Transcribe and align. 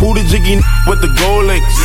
Who 0.00 0.14
the 0.14 0.22
jiggy 0.30 0.56
with 0.86 1.00
the 1.00 1.10
gold 1.18 1.46
links? 1.46 1.76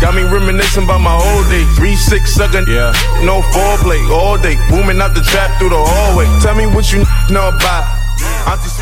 Got 0.00 0.14
me 0.14 0.22
reminiscing 0.22 0.84
about 0.84 1.00
my 1.00 1.12
old 1.12 1.50
days. 1.50 1.66
Three 1.76 1.96
six 1.96 2.34
sucking, 2.34 2.66
yeah. 2.68 2.92
No 3.24 3.42
foreplay 3.52 4.00
all 4.10 4.38
day. 4.38 4.56
Booming 4.70 5.00
out 5.00 5.14
the 5.14 5.20
trap 5.20 5.58
through 5.58 5.70
the 5.70 5.82
hallway. 5.82 6.26
Tell 6.40 6.54
me 6.54 6.66
what 6.66 6.92
you 6.92 7.04
know 7.28 7.48
about. 7.48 7.84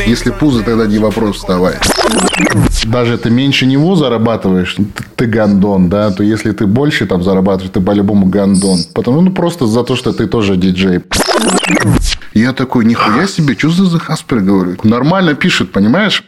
Если 0.06 0.30
пузо, 0.30 0.62
тогда 0.62 0.86
не 0.86 0.98
вопрос 0.98 1.36
вставай. 1.36 1.74
Даже 2.84 3.18
ты 3.18 3.30
меньше 3.30 3.66
него 3.66 3.96
зарабатываешь, 3.96 4.76
ты 5.16 5.26
гандон, 5.26 5.88
да, 5.88 6.10
то 6.10 6.22
если 6.22 6.52
ты 6.52 6.66
больше 6.66 7.06
там 7.06 7.22
зарабатываешь, 7.22 7.72
ты 7.72 7.80
по-любому 7.80 8.26
гандон. 8.26 8.78
Потому 8.94 9.20
ну 9.20 9.32
просто 9.32 9.66
за 9.66 9.82
то, 9.84 9.96
что 9.96 10.12
ты 10.12 10.26
тоже 10.26 10.56
диджей. 10.56 11.00
Я 12.34 12.52
такой, 12.52 12.84
нихуя 12.84 13.26
себе, 13.26 13.54
что 13.58 13.70
за 13.70 13.86
Захаспер, 13.86 14.40
говорю. 14.40 14.76
Нормально 14.84 15.34
пишет, 15.34 15.72
понимаешь? 15.72 16.24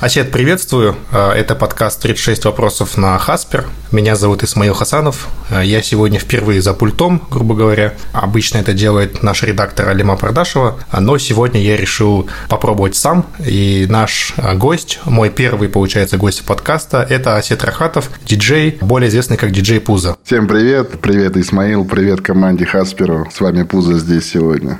Асет, 0.00 0.30
приветствую. 0.30 0.94
А, 1.10 1.34
это 1.34 1.56
подкаст 1.56 2.04
«36 2.04 2.44
вопросов 2.44 2.96
на 2.96 3.18
Хаспер». 3.18 3.66
Меня 3.90 4.14
зовут 4.14 4.44
Исмаил 4.44 4.72
Хасанов. 4.72 5.26
А, 5.50 5.60
я 5.62 5.82
сегодня 5.82 6.20
впервые 6.20 6.62
за 6.62 6.72
пультом, 6.72 7.20
грубо 7.30 7.56
говоря. 7.56 7.94
Обычно 8.12 8.58
это 8.58 8.72
делает 8.72 9.24
наш 9.24 9.42
редактор 9.42 9.88
Алима 9.88 10.16
Продашева, 10.16 10.78
но 10.98 11.18
сегодня 11.18 11.60
я 11.60 11.76
решил 11.76 12.30
попробовать 12.48 12.94
сам. 12.94 13.26
И 13.44 13.86
наш 13.90 14.34
а, 14.36 14.54
гость, 14.54 15.00
мой 15.04 15.30
первый, 15.30 15.68
получается, 15.68 16.16
гость 16.16 16.44
подкаста, 16.44 17.04
это 17.06 17.36
Асет 17.36 17.64
Рахатов, 17.64 18.08
диджей, 18.24 18.78
более 18.80 19.08
известный 19.08 19.36
как 19.36 19.50
диджей 19.50 19.80
Пуза. 19.80 20.16
Всем 20.22 20.46
привет. 20.46 21.00
Привет, 21.00 21.36
Исмаил. 21.36 21.84
Привет 21.84 22.20
команде 22.20 22.66
Хасперу. 22.66 23.28
С 23.34 23.40
вами 23.40 23.64
Пуза 23.64 23.98
здесь 23.98 24.30
сегодня. 24.30 24.78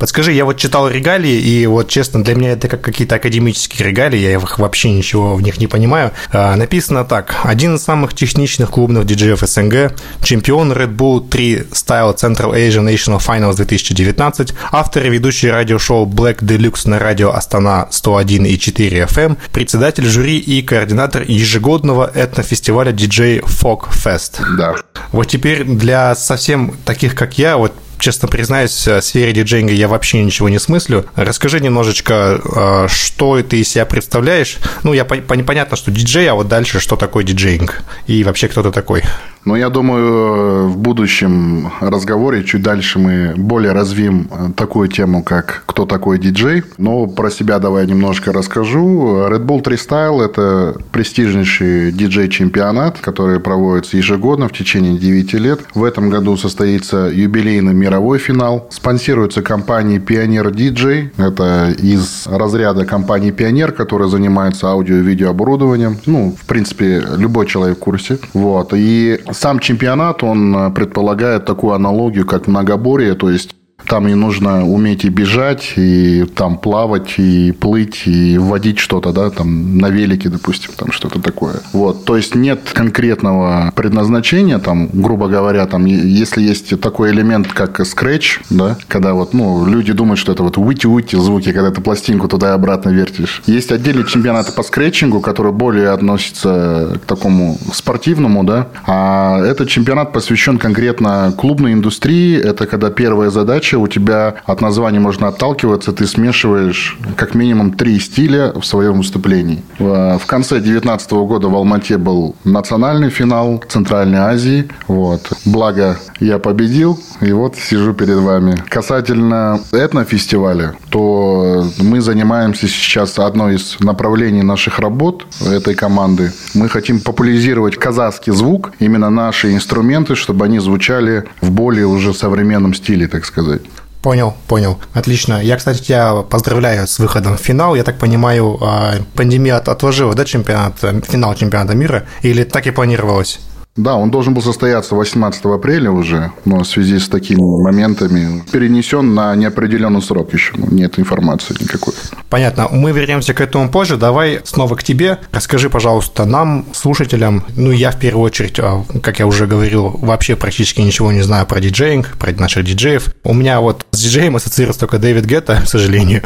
Подскажи, 0.00 0.32
я 0.32 0.46
вот 0.46 0.56
читал 0.56 0.88
регалии, 0.88 1.38
и 1.38 1.66
вот 1.66 1.88
честно, 1.88 2.24
для 2.24 2.34
меня 2.34 2.52
это 2.52 2.68
как 2.68 2.80
какие-то 2.80 3.16
академические 3.16 3.86
регалии, 3.86 4.18
я 4.18 4.32
их 4.32 4.58
вообще 4.58 4.90
ничего 4.90 5.34
в 5.34 5.42
них 5.42 5.58
не 5.58 5.66
понимаю. 5.66 6.12
А, 6.32 6.56
написано 6.56 7.04
так. 7.04 7.36
Один 7.44 7.76
из 7.76 7.82
самых 7.82 8.14
техничных 8.14 8.70
клубных 8.70 9.04
диджеев 9.04 9.40
СНГ, 9.40 9.92
чемпион 10.22 10.72
Red 10.72 10.96
Bull 10.96 11.28
3 11.28 11.66
Style 11.72 12.16
Central 12.16 12.54
Asia 12.54 12.82
National 12.82 13.18
Finals 13.18 13.56
2019, 13.56 14.54
автор 14.72 15.04
и 15.04 15.10
ведущий 15.10 15.50
радиошоу 15.50 16.06
Black 16.06 16.38
Deluxe 16.38 16.88
на 16.88 16.98
радио 16.98 17.32
Астана 17.32 17.88
101 17.90 18.46
и 18.46 18.58
4 18.58 19.02
FM, 19.02 19.36
председатель 19.52 20.06
жюри 20.06 20.38
и 20.38 20.62
координатор 20.62 21.24
ежегодного 21.28 22.10
этнофестиваля 22.14 22.92
DJ 22.92 23.42
Folk 23.42 23.90
Fest. 23.90 24.40
Да. 24.56 24.76
Вот 25.12 25.26
теперь 25.26 25.64
для 25.64 26.14
совсем 26.14 26.74
таких, 26.86 27.14
как 27.14 27.36
я, 27.36 27.58
вот 27.58 27.74
честно 28.00 28.28
признаюсь, 28.28 28.86
в 28.86 29.00
сфере 29.00 29.32
диджейнга 29.32 29.72
я 29.72 29.88
вообще 29.88 30.22
ничего 30.22 30.48
не 30.48 30.58
смыслю. 30.58 31.06
Расскажи 31.14 31.60
немножечко, 31.60 32.40
а, 32.44 32.86
что 32.88 33.42
ты 33.42 33.60
из 33.60 33.68
себя 33.68 33.86
представляешь. 33.86 34.58
Ну, 34.82 34.92
я 34.92 35.04
понятно, 35.04 35.76
что 35.76 35.90
диджей, 35.90 36.28
а 36.28 36.34
вот 36.34 36.48
дальше 36.48 36.80
что 36.80 36.96
такое 36.96 37.24
диджейнг? 37.24 37.82
И 38.06 38.24
вообще 38.24 38.48
кто 38.48 38.62
ты 38.62 38.70
такой? 38.70 39.02
Но 39.44 39.56
я 39.56 39.70
думаю, 39.70 40.68
в 40.68 40.76
будущем 40.76 41.70
разговоре 41.80 42.44
чуть 42.44 42.62
дальше 42.62 42.98
мы 42.98 43.34
более 43.36 43.72
развим 43.72 44.28
э, 44.30 44.48
такую 44.54 44.88
тему, 44.88 45.22
как 45.22 45.62
кто 45.66 45.86
такой 45.86 46.18
диджей. 46.18 46.62
Но 46.76 47.06
про 47.06 47.30
себя 47.30 47.58
давай 47.58 47.86
немножко 47.86 48.32
расскажу. 48.32 49.26
Red 49.28 49.46
Bull 49.46 49.62
3 49.62 49.76
Style– 49.76 50.24
это 50.24 50.76
престижнейший 50.92 51.92
диджей-чемпионат, 51.92 52.98
который 52.98 53.40
проводится 53.40 53.96
ежегодно 53.96 54.48
в 54.48 54.52
течение 54.52 54.98
9 54.98 55.32
лет. 55.34 55.60
В 55.74 55.84
этом 55.84 56.10
году 56.10 56.36
состоится 56.36 57.10
юбилейный 57.12 57.72
мировой 57.72 58.18
финал. 58.18 58.68
Спонсируется 58.70 59.42
компанией 59.42 59.98
Pioneer 59.98 60.52
DJ. 60.52 61.12
Это 61.16 61.74
из 61.78 62.26
разряда 62.26 62.84
компании 62.84 63.32
Pioneer, 63.32 63.72
которая 63.72 64.08
занимается 64.08 64.68
аудио 64.68 64.96
и 64.96 65.02
видеооборудованием. 65.02 65.96
Ну, 66.04 66.36
в 66.38 66.46
принципе, 66.46 67.02
любой 67.16 67.46
человек 67.46 67.78
в 67.78 67.80
курсе. 67.80 68.18
Вот. 68.34 68.72
И 68.74 69.18
сам 69.32 69.58
чемпионат, 69.58 70.22
он 70.22 70.56
э, 70.56 70.70
предполагает 70.70 71.44
такую 71.44 71.74
аналогию, 71.74 72.26
как 72.26 72.46
многоборье, 72.46 73.14
то 73.14 73.30
есть 73.30 73.54
там 73.86 74.06
не 74.06 74.14
нужно 74.14 74.66
уметь 74.66 75.04
и 75.04 75.08
бежать, 75.08 75.74
и 75.76 76.24
там 76.34 76.58
плавать, 76.58 77.14
и 77.18 77.52
плыть, 77.52 78.02
и 78.06 78.38
водить 78.38 78.78
что-то, 78.78 79.12
да, 79.12 79.30
там 79.30 79.78
на 79.78 79.88
велике, 79.88 80.28
допустим, 80.28 80.72
там 80.76 80.92
что-то 80.92 81.20
такое. 81.20 81.56
Вот, 81.72 82.04
то 82.04 82.16
есть 82.16 82.34
нет 82.34 82.60
конкретного 82.72 83.72
предназначения, 83.74 84.58
там, 84.58 84.88
грубо 84.92 85.28
говоря, 85.28 85.66
там, 85.66 85.84
если 85.84 86.42
есть 86.42 86.78
такой 86.80 87.10
элемент, 87.10 87.48
как 87.48 87.84
скретч, 87.86 88.40
да, 88.50 88.76
когда 88.88 89.14
вот, 89.14 89.34
ну, 89.34 89.66
люди 89.66 89.92
думают, 89.92 90.18
что 90.18 90.32
это 90.32 90.42
вот 90.42 90.58
уйти-уйти 90.58 91.16
звуки, 91.16 91.52
когда 91.52 91.70
ты 91.70 91.80
пластинку 91.80 92.28
туда 92.28 92.50
и 92.50 92.52
обратно 92.52 92.90
вертишь. 92.90 93.42
Есть 93.46 93.72
отдельные 93.72 94.06
чемпионаты 94.06 94.52
по 94.52 94.62
скретчингу, 94.62 95.20
которые 95.20 95.52
более 95.52 95.90
относятся 95.90 96.98
к 97.02 97.06
такому 97.06 97.58
спортивному, 97.72 98.44
да, 98.44 98.68
а 98.86 99.40
этот 99.42 99.68
чемпионат 99.68 100.12
посвящен 100.12 100.58
конкретно 100.58 101.32
клубной 101.36 101.72
индустрии, 101.72 102.38
это 102.38 102.66
когда 102.66 102.90
первая 102.90 103.30
задача 103.30 103.69
задача, 103.70 103.78
у 103.78 103.88
тебя 103.88 104.34
от 104.44 104.60
названия 104.60 105.00
можно 105.00 105.28
отталкиваться, 105.28 105.92
ты 105.92 106.06
смешиваешь 106.06 106.98
как 107.16 107.34
минимум 107.34 107.72
три 107.72 108.00
стиля 108.00 108.52
в 108.52 108.64
своем 108.64 108.98
выступлении. 108.98 109.62
В 109.78 110.22
конце 110.26 110.56
2019 110.56 111.12
года 111.12 111.48
в 111.48 111.54
Алмате 111.54 111.98
был 111.98 112.34
национальный 112.44 113.10
финал 113.10 113.62
Центральной 113.68 114.18
Азии. 114.18 114.68
Вот. 114.88 115.32
Благо, 115.44 115.96
я 116.20 116.38
победил, 116.38 116.98
и 117.20 117.32
вот 117.32 117.56
сижу 117.56 117.94
перед 117.94 118.18
вами. 118.18 118.56
Касательно 118.68 119.60
этнофестиваля, 119.72 120.74
то 120.90 121.64
мы 121.78 122.00
занимаемся 122.00 122.68
сейчас 122.68 123.18
одной 123.18 123.54
из 123.54 123.76
направлений 123.80 124.42
наших 124.42 124.78
работ 124.78 125.26
этой 125.46 125.74
команды. 125.74 126.32
Мы 126.54 126.68
хотим 126.68 127.00
популяризировать 127.00 127.76
казахский 127.76 128.32
звук, 128.32 128.72
именно 128.80 129.10
наши 129.10 129.52
инструменты, 129.52 130.14
чтобы 130.14 130.44
они 130.44 130.58
звучали 130.58 131.24
в 131.40 131.50
более 131.50 131.86
уже 131.86 132.14
современном 132.14 132.74
стиле, 132.74 133.06
так 133.06 133.24
сказать. 133.24 133.59
Понял, 134.02 134.34
понял. 134.48 134.78
Отлично. 134.94 135.42
Я, 135.42 135.56
кстати, 135.56 135.82
тебя 135.82 136.22
поздравляю 136.22 136.86
с 136.86 136.98
выходом 136.98 137.36
в 137.36 137.40
финал. 137.40 137.74
Я 137.74 137.84
так 137.84 137.98
понимаю, 137.98 138.58
а, 138.62 138.94
пандемия 139.14 139.56
отложила, 139.56 140.14
да, 140.14 140.24
чемпионат, 140.24 140.78
финал 141.06 141.34
чемпионата 141.34 141.74
мира? 141.74 142.06
Или 142.22 142.44
так 142.44 142.66
и 142.66 142.70
планировалось? 142.70 143.40
Да, 143.80 143.96
он 143.96 144.10
должен 144.10 144.34
был 144.34 144.42
состояться 144.42 144.94
18 144.94 145.44
апреля 145.46 145.90
уже, 145.90 146.32
но 146.44 146.60
в 146.60 146.66
связи 146.66 146.98
с 146.98 147.08
такими 147.08 147.40
моментами 147.40 148.44
перенесен 148.52 149.14
на 149.14 149.34
неопределенный 149.34 150.02
срок 150.02 150.34
еще. 150.34 150.52
Ну, 150.56 150.68
нет 150.70 150.98
информации 150.98 151.56
никакой. 151.58 151.94
Понятно. 152.28 152.68
Мы 152.70 152.92
вернемся 152.92 153.32
к 153.32 153.40
этому 153.40 153.70
позже. 153.70 153.96
Давай 153.96 154.40
снова 154.44 154.74
к 154.76 154.82
тебе. 154.82 155.18
Расскажи, 155.32 155.70
пожалуйста, 155.70 156.26
нам, 156.26 156.66
слушателям, 156.72 157.44
ну, 157.56 157.70
я 157.70 157.90
в 157.90 157.98
первую 157.98 158.24
очередь, 158.24 158.58
а, 158.58 158.84
как 159.02 159.18
я 159.18 159.26
уже 159.26 159.46
говорил, 159.46 159.88
вообще 159.88 160.36
практически 160.36 160.82
ничего 160.82 161.10
не 161.10 161.22
знаю 161.22 161.46
про 161.46 161.60
диджеинг, 161.60 162.18
про 162.18 162.32
наших 162.32 162.64
диджеев. 162.64 163.14
У 163.24 163.32
меня 163.32 163.60
вот 163.60 163.86
с 163.92 164.02
диджеем 164.02 164.36
ассоциируется 164.36 164.80
только 164.80 164.98
Дэвид 164.98 165.24
Гетта, 165.24 165.62
к 165.64 165.68
сожалению. 165.68 166.22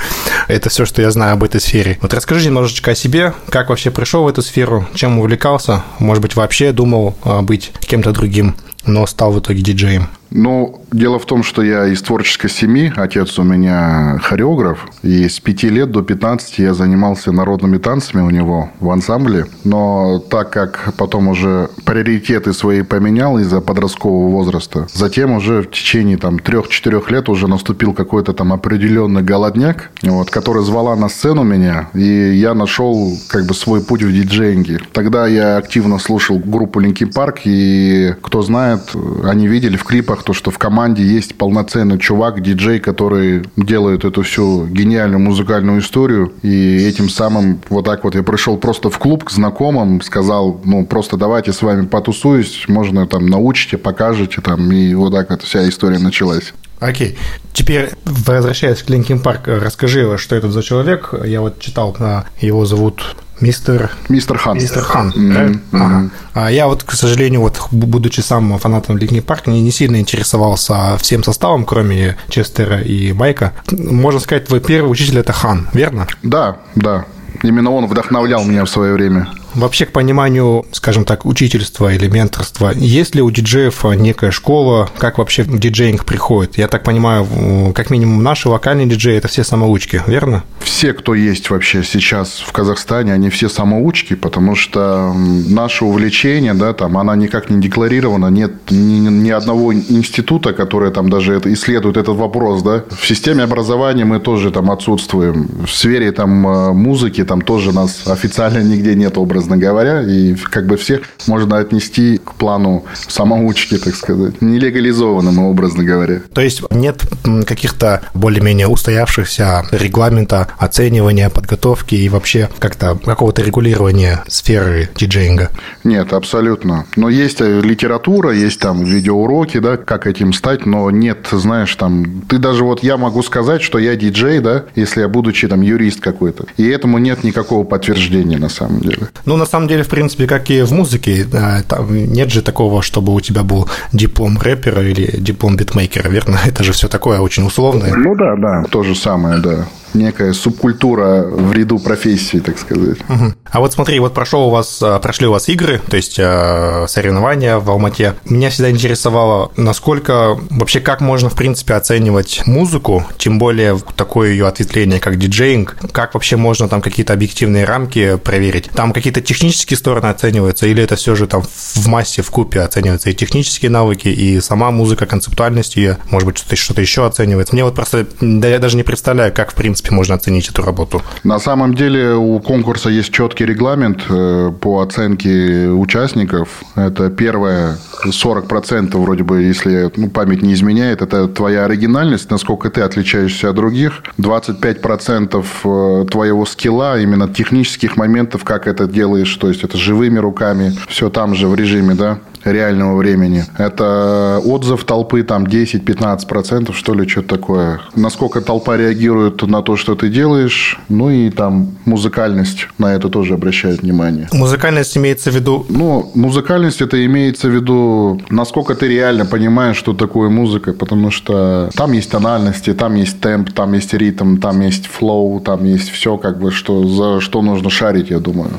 Это 0.49 0.71
все, 0.71 0.85
что 0.85 1.03
я 1.03 1.11
знаю 1.13 1.35
об 1.35 1.45
этой 1.45 1.61
сфере. 1.61 1.99
Вот 2.03 2.13
расскажи 2.13 2.47
немножечко 2.47 2.91
о 2.91 2.95
себе, 2.97 3.33
как 3.49 3.69
вообще 3.69 3.93
пришел 3.93 4.25
в 4.25 4.29
эту 4.29 4.43
сферу, 4.43 4.87
чем 4.95 5.21
увлекался, 5.21 5.85
может 6.01 6.21
быть, 6.21 6.35
вообще 6.35 6.73
думал 6.73 7.17
а, 7.23 7.44
быть 7.45 7.73
кем-то 7.81 8.13
другим, 8.13 8.57
но 8.87 9.07
стал 9.07 9.33
в 9.33 9.39
итоге 9.39 9.63
диджеем. 9.63 10.09
Ну, 10.31 10.83
дело 10.93 11.19
в 11.19 11.27
том, 11.27 11.43
что 11.43 11.63
я 11.63 11.87
из 11.87 12.03
творческой 12.03 12.49
семьи. 12.49 12.93
Отец 12.97 13.39
у 13.39 13.43
меня 13.43 14.19
хореограф. 14.23 14.89
И 15.03 15.29
с 15.29 15.41
5 15.41 15.63
лет 15.65 15.91
до 15.91 16.03
15 16.03 16.59
я 16.59 16.75
занимался 16.75 17.33
народными 17.33 17.79
танцами 17.79 18.23
у 18.23 18.31
него 18.31 18.71
в 18.81 18.91
ансамбле. 18.91 19.47
Но 19.65 20.19
так 20.19 20.51
как 20.51 20.95
потом 20.97 21.29
уже 21.29 21.69
приоритеты 21.85 22.53
свои 22.53 22.83
поменял 22.83 23.39
из-за 23.39 23.61
подросткового 23.61 24.31
возраста, 24.31 24.87
затем 24.93 25.33
уже 25.33 25.63
в 25.63 25.71
течение 25.71 26.17
там 26.17 26.37
3-4 26.37 27.13
лет 27.13 27.29
уже 27.29 27.49
наступил 27.49 27.93
какой-то 27.93 28.33
там 28.33 28.53
определенный 28.53 29.23
голодняк, 29.23 29.91
вот, 30.03 30.31
который 30.31 30.65
звала 30.65 30.97
на 30.97 31.09
сцену 31.09 31.45
меня. 31.45 31.89
И 31.95 32.33
я 32.35 32.55
нашел 32.55 33.17
как 33.29 33.47
бы 33.47 33.55
свой 33.55 33.83
путь 33.83 34.03
в 34.03 34.13
диджейнге. 34.13 34.81
Тогда 34.93 35.27
я 35.27 35.57
активно 35.57 35.99
слушал 35.99 36.39
группу 36.39 36.81
Linkin 36.81 37.13
Park. 37.13 37.41
И 37.45 38.15
кто 38.21 38.43
знает, 38.43 38.81
они 39.25 39.47
видели 39.47 39.77
в 39.77 39.85
клипах 39.85 40.24
то, 40.25 40.33
что 40.33 40.51
в 40.51 40.59
команде 40.59 41.05
есть 41.05 41.37
полноценный 41.37 41.99
чувак, 41.99 42.43
диджей, 42.43 42.81
который 42.81 43.45
делает 43.57 44.05
эту 44.05 44.23
всю 44.23 44.67
гениальную 44.67 45.21
музыкальную 45.21 45.81
историю. 45.81 46.33
И 46.43 46.77
этим 46.77 47.09
самым 47.09 47.61
вот 47.69 47.85
так 47.85 48.05
вот 48.05 48.15
я 48.15 48.23
пришел 48.23 48.57
просто 48.57 48.91
в 48.91 48.99
клуб 48.99 49.25
к 49.25 49.31
знакомым, 49.31 50.01
сказал, 50.01 50.61
ну, 50.65 50.85
просто 50.87 51.17
давайте 51.17 51.53
с 51.53 51.63
вами 51.63 51.87
потусуюсь, 51.87 52.65
можно 52.69 53.07
там 53.07 53.27
научите, 53.27 53.79
покажете 53.79 54.41
там, 54.41 54.73
и 54.73 54.95
вот 54.95 55.13
так 55.13 55.31
вот 55.31 55.43
вся 55.43 55.69
история 55.69 55.99
началась. 55.99 56.53
Окей. 56.81 57.17
Теперь, 57.53 57.91
возвращаясь 58.05 58.83
к 58.83 58.91
Linkin 58.91 59.21
Park, 59.21 59.43
расскажи, 59.47 60.19
что 60.19 60.37
это 60.37 60.51
за 60.51 60.63
человек. 60.63 61.15
Я 61.25 61.41
вот 61.41 61.61
читал, 61.61 61.97
его 62.41 62.67
зовут 62.67 63.17
Мистер... 63.41 63.91
Мистер 64.09 64.39
Хан. 64.39 64.57
Мистер 64.57 64.83
Хан, 64.83 65.13
mm-hmm. 65.15 65.61
Ага. 65.73 66.11
А 66.35 66.51
я 66.51 66.67
вот, 66.67 66.85
к 66.85 66.93
сожалению, 66.93 67.41
вот 67.41 67.61
будучи 67.71 68.21
сам 68.21 68.59
фанатом 68.59 68.97
Linkin 68.97 69.23
Park, 69.23 69.47
не, 69.47 69.61
не 69.61 69.71
сильно 69.71 70.01
интересовался 70.01 70.97
всем 70.99 71.25
составом, 71.25 71.65
кроме 71.65 72.17
Честера 72.29 72.81
и 72.81 73.13
Майка. 73.13 73.53
Можно 73.71 74.21
сказать, 74.21 74.47
твой 74.47 74.61
первый 74.61 74.89
учитель– 74.89 75.19
это 75.21 75.33
Хан, 75.33 75.69
верно? 75.73 76.07
Да, 76.23 76.59
да. 76.75 77.05
Именно 77.43 77.73
он 77.73 77.87
вдохновлял 77.87 78.45
меня 78.45 78.65
в 78.65 78.71
свое 78.71 78.95
время. 78.95 79.29
Вообще, 79.55 79.87
к 79.87 79.93
пониманию, 79.93 80.65
скажем 80.73 81.05
так, 81.05 81.25
учительства 81.25 81.93
или 81.93 82.09
менторства, 82.09 82.73
есть 82.75 83.15
ли 83.15 83.23
у 83.23 83.31
диджеев 83.31 83.85
некая 83.97 84.31
школа, 84.31 84.89
как 84.99 85.19
вообще 85.19 85.45
диджеинг 85.45 86.05
приходит? 86.05 86.59
Я 86.59 86.69
так 86.69 86.83
понимаю, 86.83 87.73
как 87.75 87.91
минимум 87.91 88.23
наши 88.23 88.49
локальные 88.49 88.87
диджеи– 88.87 89.17
это 89.19 89.29
все 89.29 89.45
самоучки, 89.45 90.03
верно? 90.07 90.45
Все, 90.61 90.93
кто 90.93 91.15
есть 91.15 91.51
вообще 91.51 91.85
сейчас 91.85 92.43
в 92.47 92.53
Казахстане, 92.53 93.13
они 93.13 93.31
все 93.31 93.49
самоучки, 93.49 94.15
потому 94.15 94.57
что 94.57 95.13
наше 95.15 95.85
увлечение, 95.85 96.55
да, 96.55 96.73
там, 96.73 96.99
она 96.99 97.15
никак 97.17 97.51
не 97.51 97.61
декларирована, 97.61 98.27
нет 98.27 98.71
ни, 98.71 99.09
ни 99.09 99.31
одного 99.31 99.73
института, 99.73 100.53
который 100.53 100.91
там 100.91 101.11
даже 101.11 101.41
исследует 101.45 101.97
этот 101.97 102.17
вопрос, 102.17 102.63
да. 102.63 102.85
В 102.91 103.07
системе 103.07 103.45
образования 103.45 104.05
мы 104.05 104.21
тоже 104.21 104.51
там 104.51 104.71
отсутствуем. 104.71 105.49
В 105.67 105.71
сфере 105.71 106.13
там 106.13 106.47
э, 106.47 106.73
музыки 106.73 107.25
там 107.25 107.41
тоже 107.41 107.73
нас 107.73 108.07
официально 108.07 108.59
нигде 108.63 108.95
нет 108.95 109.17
образа 109.19 109.44
образно 109.45 109.57
говоря, 109.59 110.03
и 110.03 110.35
как 110.35 110.67
бы 110.67 110.77
всех 110.77 111.03
можно 111.27 111.59
отнести 111.59 112.19
к 112.19 112.35
плану 112.35 112.85
самоучки, 113.09 113.77
так 113.77 113.95
сказать, 113.95 114.41
нелегализованному, 114.41 115.51
образно 115.51 115.85
говоря. 115.85 116.21
То 116.33 116.41
есть 116.41 116.63
нет 116.71 117.03
каких-то 117.47 118.01
более-менее 118.15 118.69
устоявшихся 118.69 119.65
регламента 119.71 120.49
оценивания, 120.59 121.29
подготовки 121.29 121.95
и 121.95 122.09
вообще 122.09 122.49
как-то 122.59 122.99
какого-то 123.05 123.43
регулирования 123.43 124.25
сферы 124.29 124.89
диджеинга? 124.97 125.51
Нет, 125.85 126.13
абсолютно. 126.13 126.87
Но 126.97 127.11
есть 127.11 127.41
э, 127.41 127.61
литература, 127.61 128.33
есть 128.33 128.61
там 128.61 128.85
видеоуроки, 128.85 129.59
да, 129.59 129.77
как 129.77 130.07
этим 130.07 130.33
стать, 130.33 130.67
но 130.67 130.91
нет, 130.91 131.29
знаешь, 131.31 131.75
там, 131.77 132.23
ты 132.29 132.39
даже 132.39 132.65
вот 132.65 132.83
я 132.83 132.97
могу 132.97 133.23
сказать, 133.23 133.63
что 133.63 133.79
я 133.79 133.97
диджей, 133.97 134.41
да, 134.41 134.65
если 134.75 135.03
я 135.03 135.09
будучи 135.09 135.49
там 135.49 135.61
юрист 135.61 136.01
какой-то. 136.01 136.47
И 136.57 136.67
этому 136.67 136.99
нет 136.99 137.25
никакого 137.25 137.65
подтверждения 137.65 138.39
на 138.39 138.49
самом 138.49 138.81
деле. 138.81 139.09
Ну, 139.27 139.34
на 139.37 139.47
самом 139.47 139.69
деле, 139.69 139.83
в 139.83 139.89
принципе, 139.89 140.27
как 140.27 140.51
и 140.51 140.63
в 140.63 140.73
музыке, 140.73 141.27
там 141.69 142.13
нет 142.13 142.31
же 142.31 142.43
такого, 142.43 142.83
чтобы 142.83 143.15
у 143.15 143.21
тебя 143.21 143.43
был 143.43 143.69
диплом 143.93 144.39
рэпера 144.39 144.83
или 144.83 145.17
диплом 145.19 145.57
битмейкера, 145.57 146.09
верно? 146.09 146.39
Это 146.47 146.65
же 146.65 146.73
все 146.73 146.89
такое 146.89 147.21
очень 147.21 147.47
условное. 147.47 147.95
Ну 147.95 148.15
да, 148.15 148.37
да, 148.37 148.65
то 148.71 148.83
же 148.83 148.95
самое, 148.95 149.39
да 149.39 149.67
некая 149.95 150.33
субкультура 150.33 151.23
в 151.23 151.53
ряду 151.53 151.79
профессий, 151.79 152.41
так 152.41 152.59
сказать. 152.59 152.99
Угу. 153.09 153.33
А 153.51 153.61
вот 153.61 153.73
смотри, 153.73 153.99
вот 154.01 154.13
прошел 154.13 154.49
у 154.49 154.51
вас, 154.51 154.81
а, 154.83 154.99
прошли 154.99 155.27
у 155.27 155.33
вас 155.33 155.49
игры, 155.49 155.81
то 155.89 155.97
есть 155.97 156.19
а, 156.21 156.87
соревнования 156.89 157.59
в 157.59 157.71
Алмате. 157.71 158.15
Меня 158.25 158.51
всегда 158.51 158.71
интересовало, 158.71 159.53
насколько 159.57 160.37
вообще 160.51 160.81
как 160.81 161.01
можно, 161.01 161.31
в 161.31 161.35
принципе, 161.35 161.75
оценивать 161.75 162.43
музыку, 162.47 163.05
тем 163.17 163.39
более 163.39 163.79
такое 163.97 164.31
ее 164.31 164.47
ответвление, 164.47 165.01
как 165.01 165.17
диджеинг, 165.19 165.77
как 165.93 166.15
вообще 166.15 166.37
можно 166.37 166.69
там 166.69 166.83
какие-то 166.83 167.13
объективные 167.13 167.65
рамки 167.65 168.17
проверить. 168.17 168.71
Там 168.75 168.93
какие-то 168.93 169.23
технические 169.25 169.77
стороны 169.77 170.07
оцениваются, 170.07 170.67
или 170.67 170.83
это 170.83 170.97
все 170.97 171.15
же 171.15 171.27
там 171.27 171.43
в 171.43 171.87
массе, 171.89 172.23
в 172.23 172.31
купе 172.31 172.61
оцениваются 172.61 173.11
и 173.11 173.15
технические 173.15 173.71
навыки, 173.71 174.09
и 174.09 174.41
сама 174.41 174.71
музыка, 174.71 175.07
концептуальность 175.07 175.77
ее, 175.77 175.99
может 176.11 176.27
быть, 176.27 176.39
что-то, 176.39 176.57
что-то 176.57 176.81
еще 176.81 177.07
оценивается. 177.07 177.55
Мне 177.55 177.65
вот 177.65 177.75
просто, 177.75 178.07
да 178.21 178.49
я 178.49 178.59
даже 178.59 178.77
не 178.77 178.83
представляю, 178.83 179.33
как, 179.33 179.53
в 179.53 179.55
принципе, 179.55 179.93
можно 179.93 180.15
оценить 180.15 180.49
эту 180.49 180.63
работу? 180.63 181.03
На 181.23 181.39
самом 181.39 181.75
деле 181.75 182.15
у 182.15 182.39
конкурса 182.41 182.91
есть 182.91 183.13
четкий 183.13 183.47
регламент 183.47 184.03
э, 184.09 184.53
по 184.61 184.81
оценке 184.81 185.69
участников. 185.69 186.63
Это 186.75 187.11
первое, 187.11 187.79
40% 188.05 188.97
вроде 188.97 189.23
бы, 189.23 189.43
если 189.43 189.91
ну, 189.97 190.11
память 190.11 190.43
не 190.43 190.55
изменяет, 190.55 191.03
это 191.03 191.29
твоя 191.29 191.65
оригинальность, 191.65 192.31
насколько 192.31 192.71
ты 192.71 192.81
отличаешься 192.83 193.51
от 193.51 193.57
других. 193.57 194.03
25% 194.19 195.45
э, 195.65 196.07
твоего 196.11 196.47
скилла, 196.47 197.01
именно 197.01 197.29
технических 197.29 197.97
моментов, 197.97 198.45
как 198.45 198.67
это 198.67 198.87
делаешь, 199.15 199.35
то 199.37 199.49
есть 199.49 199.63
это 199.63 199.79
живыми 199.79 200.19
руками, 200.19 200.73
все 200.89 201.09
там 201.09 201.35
же 201.35 201.47
в 201.47 201.55
режиме, 201.55 201.95
да 201.95 202.19
реального 202.45 202.97
времени. 202.97 203.45
Это 203.59 204.41
отзыв 204.45 204.85
толпы 204.85 205.23
там 205.23 205.45
10-15%, 205.45 206.73
что 206.73 206.95
ли, 206.95 207.09
что-то 207.09 207.37
такое. 207.37 207.81
Насколько 207.95 208.41
толпа 208.41 208.77
реагирует 208.77 209.43
на 209.43 209.63
то, 209.63 209.77
что 209.77 209.95
ты 209.95 210.09
делаешь, 210.09 210.79
ну 210.89 211.11
и 211.11 211.31
там 211.31 211.77
музыкальность 211.85 212.69
на 212.79 212.95
это 212.95 213.09
тоже 213.09 213.35
обращает 213.35 213.83
внимание. 213.83 214.29
Музыкальность 214.33 214.97
имеется 214.97 215.31
в 215.31 215.35
виду? 215.35 215.67
Ну, 215.69 216.11
музыкальность 216.15 216.81
это 216.81 217.05
имеется 217.05 217.49
в 217.49 217.55
виду, 217.55 218.21
насколько 218.31 218.75
ты 218.75 218.89
реально 218.89 219.27
понимаешь, 219.27 219.77
что 219.77 219.93
такое 219.93 220.29
музыка, 220.29 220.73
потому 220.73 221.11
что 221.11 221.71
там 221.75 221.93
есть 221.93 222.11
тональности, 222.11 222.75
там 222.75 222.95
есть 222.95 223.21
темп, 223.21 223.53
там 223.53 223.73
есть 223.75 223.95
ритм, 223.95 224.37
там 224.37 224.61
есть 224.61 224.87
флоу, 224.87 225.41
там 225.41 225.65
есть 225.65 225.91
все, 225.91 226.17
как 226.17 226.39
бы, 226.39 226.51
что, 226.51 226.87
за 226.87 227.21
что 227.21 227.43
нужно 227.43 227.71
шарить, 227.71 228.11
я 228.11 228.19
думаю. 228.19 228.51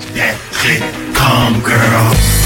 Come, 1.14 1.64
girl. 1.64 2.46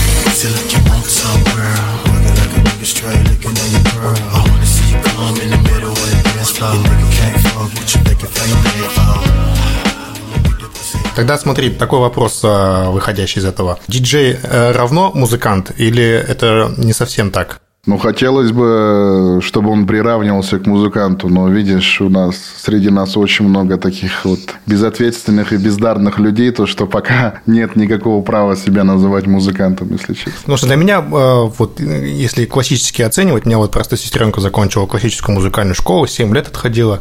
Тогда 11.15 11.37
смотри, 11.37 11.69
такой 11.69 11.99
вопрос, 11.99 12.41
а, 12.43 12.89
выходящий 12.91 13.39
из 13.39 13.45
этого. 13.45 13.77
Диджей 13.87 14.37
э, 14.41 14.71
равно 14.71 15.11
музыкант 15.13 15.71
или 15.75 16.03
это 16.03 16.73
не 16.77 16.93
совсем 16.93 17.29
так? 17.31 17.59
Ну, 17.85 17.97
хотелось 17.97 18.51
бы, 18.51 19.39
чтобы 19.41 19.69
он 19.69 19.87
приравнивался 19.87 20.59
к 20.59 20.65
музыканту, 20.67 21.29
но, 21.29 21.47
видишь, 21.47 22.01
у 22.01 22.09
нас 22.09 22.35
среди 22.61 22.89
нас 22.89 23.15
очень 23.15 23.47
много 23.47 23.77
таких 23.77 24.25
вот 24.25 24.39
безответственных 24.65 25.53
и 25.53 25.57
бездарных 25.57 26.19
людей, 26.19 26.51
то, 26.51 26.65
что 26.65 26.87
пока 26.87 27.41
нет 27.45 27.77
никакого 27.77 28.21
права 28.21 28.57
себя 28.57 28.83
называть 28.83 29.27
музыкантом, 29.27 29.93
если 29.93 30.13
честно. 30.13 30.33
Потому 30.41 30.57
что 30.57 30.67
для 30.67 30.75
меня, 30.75 30.99
э, 30.99 31.49
вот, 31.57 31.79
если 31.79 32.43
классически 32.45 33.01
оценивать, 33.01 33.45
меня 33.45 33.57
вот 33.57 33.71
просто 33.71 33.95
сестренка 33.95 34.41
закончила 34.41 34.85
классическую 34.85 35.35
музыкальную 35.35 35.75
школу, 35.75 36.05
7 36.05 36.35
лет 36.35 36.47
отходила, 36.47 36.99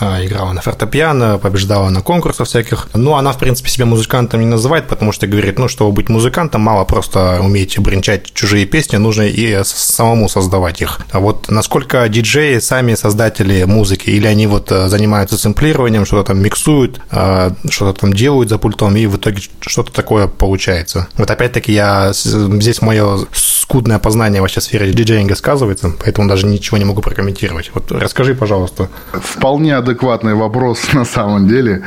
играла 0.00 0.52
на 0.52 0.60
фортепиано, 0.60 1.38
побеждала 1.38 1.88
на 1.90 2.02
конкурсах 2.02 2.46
всяких. 2.46 2.88
Но 2.94 3.16
она, 3.16 3.32
в 3.32 3.38
принципе, 3.38 3.70
себя 3.70 3.86
музыкантом 3.86 4.40
не 4.40 4.46
называет, 4.46 4.88
потому 4.88 5.12
что 5.12 5.26
говорит, 5.26 5.58
ну, 5.58 5.68
чтобы 5.68 5.92
быть 5.92 6.08
музыкантом, 6.08 6.60
мало 6.60 6.84
просто 6.84 7.40
уметь 7.40 7.78
бренчать 7.78 8.32
чужие 8.32 8.66
песни, 8.66 8.96
нужно 8.96 9.22
и 9.22 9.62
самому 9.64 10.28
создавать 10.28 10.82
их. 10.82 11.00
А 11.10 11.20
вот 11.20 11.50
насколько 11.50 12.08
диджеи 12.08 12.58
сами 12.58 12.94
создатели 12.94 13.64
музыки, 13.64 14.10
или 14.10 14.26
они 14.26 14.46
вот 14.46 14.70
э, 14.72 14.88
занимаются 14.88 15.36
сэмплированием, 15.36 16.04
что-то 16.04 16.28
там 16.28 16.42
миксуют, 16.42 17.00
а, 17.10 17.52
что-то 17.70 18.00
там 18.00 18.12
делают 18.12 18.48
за 18.48 18.58
пультом, 18.58 18.96
и 18.96 19.06
в 19.06 19.16
итоге 19.16 19.42
что-то 19.60 19.92
такое 19.92 20.28
получается. 20.28 21.08
Вот 21.16 21.30
опять-таки 21.30 21.72
я 21.72 22.12
здесь 22.12 22.82
мое 22.82 23.26
скудное 23.32 23.98
познание 23.98 24.40
вообще 24.40 24.60
в 24.60 24.64
сфере 24.64 24.92
диджеинга 24.92 25.34
сказывается, 25.34 25.92
поэтому 26.02 26.28
даже 26.28 26.46
ничего 26.46 26.78
не 26.78 26.84
могу 26.84 27.02
прокомментировать. 27.02 27.70
Вот 27.74 27.90
расскажи, 27.90 28.34
пожалуйста. 28.34 28.88
Вполне 29.12 29.74
адекватный 29.86 30.34
вопрос 30.34 30.80
на 30.92 31.04
самом 31.04 31.48
деле. 31.48 31.82